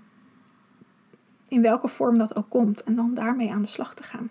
in 1.47 1.61
welke 1.61 1.87
vorm 1.87 2.17
dat 2.17 2.35
ook 2.35 2.49
komt. 2.49 2.83
En 2.83 2.95
dan 2.95 3.13
daarmee 3.13 3.51
aan 3.51 3.61
de 3.61 3.67
slag 3.67 3.93
te 3.93 4.03
gaan. 4.03 4.29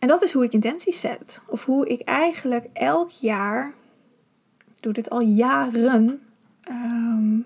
En 0.00 0.08
dat 0.08 0.22
is 0.22 0.32
hoe 0.32 0.44
ik 0.44 0.52
intenties 0.52 1.00
zet. 1.00 1.40
Of 1.46 1.64
hoe 1.64 1.86
ik 1.86 2.00
eigenlijk 2.00 2.66
elk 2.72 3.10
jaar, 3.10 3.74
ik 4.58 4.82
doe 4.82 4.92
dit 4.92 5.10
al 5.10 5.20
jaren, 5.20 6.22
ehm, 6.62 7.36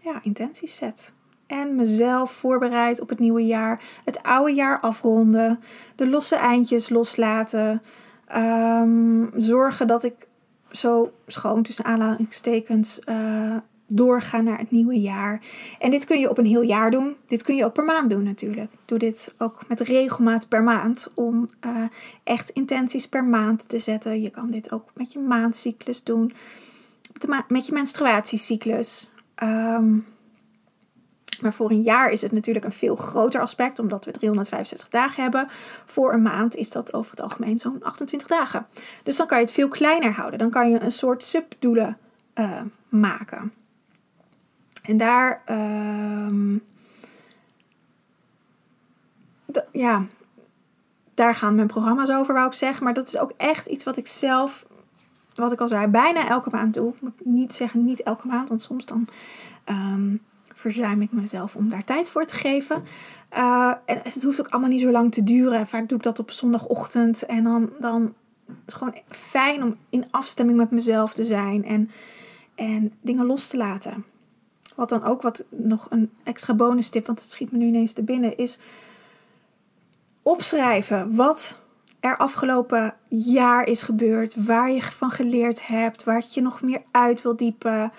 ja, 0.00 0.20
intenties 0.22 0.76
zet. 0.76 1.12
En 1.46 1.74
mezelf 1.74 2.32
voorbereid 2.32 3.00
op 3.00 3.08
het 3.08 3.18
nieuwe 3.18 3.46
jaar. 3.46 3.82
Het 4.04 4.22
oude 4.22 4.52
jaar 4.54 4.80
afronden. 4.80 5.60
De 5.96 6.08
losse 6.08 6.36
eindjes 6.36 6.88
loslaten. 6.88 7.82
Ehm, 8.26 9.24
zorgen 9.36 9.86
dat 9.86 10.04
ik 10.04 10.26
zo 10.70 11.12
schoon 11.26 11.62
tussen 11.62 11.84
aanhalingstekens 11.84 13.00
uh, 13.04 13.56
doorga 13.86 14.40
naar 14.40 14.58
het 14.58 14.70
nieuwe 14.70 15.00
jaar. 15.00 15.40
En 15.78 15.90
dit 15.90 16.04
kun 16.04 16.20
je 16.20 16.30
op 16.30 16.38
een 16.38 16.46
heel 16.46 16.62
jaar 16.62 16.90
doen. 16.90 17.16
Dit 17.26 17.42
kun 17.42 17.56
je 17.56 17.64
ook 17.64 17.72
per 17.72 17.84
maand 17.84 18.10
doen 18.10 18.22
natuurlijk. 18.22 18.70
Doe 18.84 18.98
dit 18.98 19.34
ook 19.38 19.68
met 19.68 19.80
regelmaat 19.80 20.48
per 20.48 20.62
maand. 20.62 21.10
Om 21.14 21.50
uh, 21.66 21.84
echt 22.24 22.50
intenties 22.50 23.08
per 23.08 23.24
maand 23.24 23.68
te 23.68 23.78
zetten. 23.78 24.22
Je 24.22 24.30
kan 24.30 24.50
dit 24.50 24.72
ook 24.72 24.90
met 24.94 25.12
je 25.12 25.18
maandcyclus 25.18 26.02
doen. 26.02 26.32
Met 27.48 27.66
je 27.66 27.72
menstruatiecyclus. 27.72 29.10
Um, 29.42 30.04
maar 31.40 31.52
voor 31.52 31.70
een 31.70 31.82
jaar 31.82 32.10
is 32.10 32.22
het 32.22 32.32
natuurlijk 32.32 32.64
een 32.64 32.72
veel 32.72 32.96
groter 32.96 33.40
aspect, 33.40 33.78
omdat 33.78 34.04
we 34.04 34.10
365 34.10 34.88
dagen 34.88 35.22
hebben. 35.22 35.48
Voor 35.86 36.12
een 36.12 36.22
maand 36.22 36.54
is 36.54 36.70
dat 36.70 36.94
over 36.94 37.10
het 37.10 37.20
algemeen 37.20 37.58
zo'n 37.58 37.82
28 37.82 38.28
dagen. 38.28 38.66
Dus 39.02 39.16
dan 39.16 39.26
kan 39.26 39.38
je 39.38 39.44
het 39.44 39.52
veel 39.52 39.68
kleiner 39.68 40.12
houden. 40.12 40.38
Dan 40.38 40.50
kan 40.50 40.70
je 40.70 40.80
een 40.80 40.90
soort 40.90 41.22
subdoelen 41.22 41.98
uh, 42.34 42.60
maken. 42.88 43.52
En 44.86 44.96
daar, 44.96 45.42
uh, 45.50 46.58
ja, 49.72 50.06
daar 51.14 51.34
gaan 51.34 51.54
mijn 51.54 51.66
programma's 51.66 52.10
over, 52.10 52.34
wou 52.34 52.46
ik 52.46 52.52
zeggen. 52.52 52.84
Maar 52.84 52.94
dat 52.94 53.08
is 53.08 53.18
ook 53.18 53.32
echt 53.36 53.66
iets 53.66 53.84
wat 53.84 53.96
ik 53.96 54.06
zelf, 54.06 54.66
wat 55.34 55.52
ik 55.52 55.60
al 55.60 55.68
zei, 55.68 55.86
bijna 55.86 56.28
elke 56.28 56.50
maand 56.50 56.74
doe. 56.74 56.94
Ik 56.94 57.00
moet 57.00 57.24
niet 57.24 57.54
zeggen 57.54 57.84
niet 57.84 58.02
elke 58.02 58.26
maand, 58.26 58.48
want 58.48 58.62
soms 58.62 58.86
dan... 58.86 59.08
Um, 59.68 60.20
verzuim 60.56 61.02
ik 61.02 61.12
mezelf 61.12 61.56
om 61.56 61.68
daar 61.68 61.84
tijd 61.84 62.10
voor 62.10 62.24
te 62.24 62.34
geven. 62.34 62.82
Uh, 63.36 63.72
en 63.84 64.00
het 64.02 64.22
hoeft 64.22 64.40
ook 64.40 64.48
allemaal 64.48 64.70
niet 64.70 64.80
zo 64.80 64.90
lang 64.90 65.12
te 65.12 65.24
duren. 65.24 65.66
Vaak 65.66 65.88
doe 65.88 65.98
ik 65.98 66.04
dat 66.04 66.18
op 66.18 66.30
zondagochtend. 66.30 67.26
En 67.26 67.44
dan, 67.44 67.70
dan 67.80 68.14
is 68.46 68.54
het 68.64 68.74
gewoon 68.74 68.96
fijn 69.08 69.62
om 69.62 69.76
in 69.90 70.04
afstemming 70.10 70.58
met 70.58 70.70
mezelf 70.70 71.14
te 71.14 71.24
zijn. 71.24 71.64
En, 71.64 71.90
en 72.54 72.92
dingen 73.00 73.26
los 73.26 73.48
te 73.48 73.56
laten. 73.56 74.04
Wat 74.76 74.88
dan 74.88 75.04
ook 75.04 75.22
wat 75.22 75.44
nog 75.48 75.86
een 75.90 76.10
extra 76.22 76.54
bonus 76.54 76.88
tip, 76.88 77.06
want 77.06 77.20
het 77.20 77.30
schiet 77.30 77.52
me 77.52 77.58
nu 77.58 77.66
ineens 77.66 77.92
te 77.92 78.02
binnen, 78.02 78.36
is 78.36 78.58
opschrijven 80.22 81.14
wat 81.14 81.60
er 82.00 82.16
afgelopen 82.16 82.94
jaar 83.08 83.66
is 83.66 83.82
gebeurd, 83.82 84.44
waar 84.44 84.70
je 84.70 84.82
van 84.82 85.10
geleerd 85.10 85.66
hebt, 85.66 86.04
waar 86.04 86.24
je 86.28 86.40
nog 86.40 86.62
meer 86.62 86.82
uit 86.90 87.22
wil 87.22 87.36
diepen. 87.36 87.92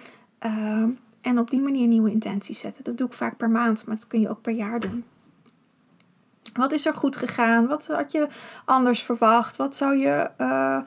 Uh, 0.46 0.84
en 1.22 1.40
op 1.40 1.50
die 1.50 1.62
manier 1.62 1.88
nieuwe 1.88 2.12
intenties 2.12 2.60
zetten. 2.60 2.84
Dat 2.84 2.98
doe 2.98 3.08
ik 3.08 3.14
vaak 3.14 3.38
per 3.38 3.50
maand, 3.50 3.86
maar 3.86 3.96
dat 3.96 4.08
kun 4.08 4.20
je 4.20 4.30
ook 4.30 4.42
per 4.42 4.54
jaar 4.54 4.80
doen. 4.80 5.06
Wat 6.54 6.72
is 6.72 6.86
er 6.86 6.94
goed 6.94 7.16
gegaan? 7.16 7.68
Wat 7.68 7.88
had 7.88 8.12
je 8.12 8.28
anders 8.66 9.04
verwacht? 9.04 9.56
Wat 9.56 9.76
zou 9.76 9.98
je, 9.98 10.30
uh, 10.38 10.80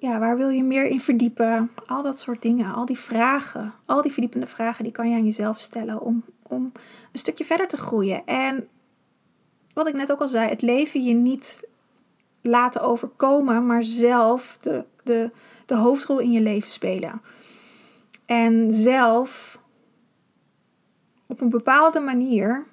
ja, 0.00 0.18
waar 0.18 0.36
wil 0.36 0.48
je 0.48 0.62
meer 0.62 0.86
in 0.86 1.00
verdiepen? 1.00 1.70
Al 1.86 2.02
dat 2.02 2.20
soort 2.20 2.42
dingen, 2.42 2.74
al 2.74 2.84
die 2.84 2.98
vragen, 2.98 3.74
al 3.86 4.02
die 4.02 4.12
verdiepende 4.12 4.46
vragen, 4.46 4.84
die 4.84 4.92
kan 4.92 5.10
je 5.10 5.16
aan 5.16 5.24
jezelf 5.24 5.58
stellen 5.58 6.00
om, 6.00 6.24
om 6.42 6.72
een 7.12 7.18
stukje 7.18 7.44
verder 7.44 7.68
te 7.68 7.76
groeien. 7.76 8.26
En 8.26 8.68
wat 9.74 9.86
ik 9.86 9.94
net 9.94 10.12
ook 10.12 10.20
al 10.20 10.28
zei, 10.28 10.48
het 10.48 10.62
leven 10.62 11.02
je 11.04 11.14
niet 11.14 11.68
laten 12.42 12.80
overkomen, 12.80 13.66
maar 13.66 13.82
zelf 13.82 14.56
de, 14.60 14.84
de, 15.04 15.30
de 15.66 15.76
hoofdrol 15.76 16.18
in 16.18 16.32
je 16.32 16.40
leven 16.40 16.70
spelen. 16.70 17.22
En 18.26 18.72
zelf 18.72 19.58
op 21.26 21.40
een 21.40 21.50
bepaalde 21.50 22.00
manier, 22.00 22.66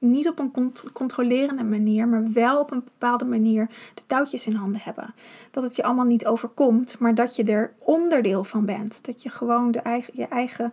niet 0.00 0.28
op 0.28 0.38
een 0.38 0.72
controlerende 0.92 1.64
manier, 1.64 2.08
maar 2.08 2.32
wel 2.32 2.60
op 2.60 2.70
een 2.70 2.84
bepaalde 2.84 3.24
manier 3.24 3.66
de 3.94 4.02
touwtjes 4.06 4.46
in 4.46 4.54
handen 4.54 4.80
hebben. 4.84 5.14
Dat 5.50 5.62
het 5.62 5.76
je 5.76 5.82
allemaal 5.82 6.04
niet 6.04 6.26
overkomt, 6.26 6.98
maar 6.98 7.14
dat 7.14 7.36
je 7.36 7.44
er 7.44 7.72
onderdeel 7.78 8.44
van 8.44 8.64
bent. 8.64 9.04
Dat 9.04 9.22
je 9.22 9.28
gewoon 9.28 9.70
de 9.70 9.78
eigen, 9.78 10.12
je 10.16 10.28
eigen 10.28 10.72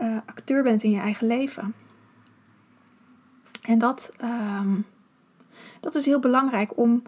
uh, 0.00 0.16
acteur 0.26 0.62
bent 0.62 0.82
in 0.82 0.90
je 0.90 1.00
eigen 1.00 1.26
leven. 1.26 1.74
En 3.62 3.78
dat, 3.78 4.12
um, 4.60 4.86
dat 5.80 5.94
is 5.94 6.06
heel 6.06 6.20
belangrijk 6.20 6.78
om 6.78 7.02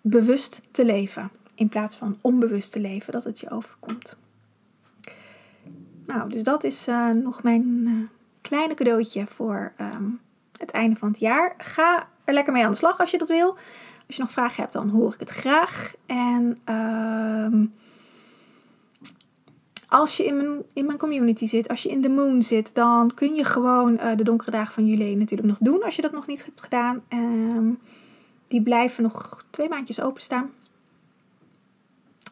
bewust 0.00 0.62
te 0.70 0.84
leven. 0.84 1.30
In 1.54 1.68
plaats 1.68 1.96
van 1.96 2.18
onbewust 2.20 2.72
te 2.72 2.80
leven, 2.80 3.12
dat 3.12 3.24
het 3.24 3.40
je 3.40 3.50
overkomt. 3.50 4.16
Nou, 6.06 6.30
dus 6.30 6.42
dat 6.42 6.64
is 6.64 6.88
uh, 6.88 7.10
nog 7.10 7.42
mijn 7.42 7.64
uh, 7.86 8.06
kleine 8.40 8.74
cadeautje 8.74 9.26
voor 9.26 9.72
um, 9.80 10.20
het 10.58 10.70
einde 10.70 10.96
van 10.96 11.08
het 11.08 11.18
jaar. 11.18 11.54
Ga 11.58 12.08
er 12.24 12.34
lekker 12.34 12.52
mee 12.52 12.64
aan 12.64 12.70
de 12.70 12.76
slag 12.76 13.00
als 13.00 13.10
je 13.10 13.18
dat 13.18 13.28
wil. 13.28 13.56
Als 14.06 14.16
je 14.16 14.22
nog 14.22 14.32
vragen 14.32 14.62
hebt, 14.62 14.72
dan 14.72 14.88
hoor 14.88 15.12
ik 15.12 15.20
het 15.20 15.30
graag. 15.30 15.94
En 16.06 16.56
um, 16.74 17.72
als 19.88 20.16
je 20.16 20.24
in 20.24 20.36
mijn, 20.36 20.62
in 20.72 20.86
mijn 20.86 20.98
community 20.98 21.46
zit, 21.46 21.68
als 21.68 21.82
je 21.82 21.88
in 21.88 22.00
de 22.00 22.08
moon 22.08 22.42
zit, 22.42 22.74
dan 22.74 23.14
kun 23.14 23.34
je 23.34 23.44
gewoon 23.44 23.92
uh, 23.92 24.16
de 24.16 24.24
donkere 24.24 24.50
dagen 24.50 24.72
van 24.72 24.86
juli 24.86 25.16
natuurlijk 25.16 25.48
nog 25.48 25.58
doen 25.60 25.82
als 25.82 25.96
je 25.96 26.02
dat 26.02 26.12
nog 26.12 26.26
niet 26.26 26.44
hebt 26.44 26.60
gedaan. 26.60 27.02
Um, 27.08 27.78
die 28.46 28.62
blijven 28.62 29.02
nog 29.02 29.44
twee 29.50 29.68
maandjes 29.68 30.00
openstaan. 30.00 30.50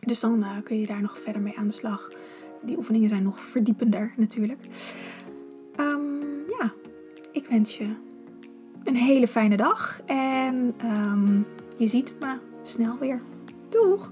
Dus 0.01 0.21
dan 0.21 0.39
uh, 0.39 0.51
kun 0.65 0.81
je 0.81 0.87
daar 0.87 1.03
nog 1.03 1.19
verder 1.19 1.43
mee 1.43 1.59
aan 1.59 1.67
de 1.67 1.73
slag. 1.73 2.11
Die 2.63 2.77
oefeningen 2.77 3.09
zijn 3.09 3.23
nog 3.23 3.41
verdiepender 3.41 4.13
natuurlijk. 4.17 4.61
Um, 5.81 6.21
ja, 6.59 6.73
ik 7.33 7.47
wens 7.47 7.79
je 7.79 7.87
een 8.87 8.97
hele 8.97 9.29
fijne 9.29 9.57
dag. 9.57 10.01
En 10.07 10.75
um, 10.85 11.47
je 11.79 11.87
ziet 11.87 12.15
me 12.21 12.37
snel 12.63 12.99
weer. 12.99 13.21
Doeg! 13.69 14.09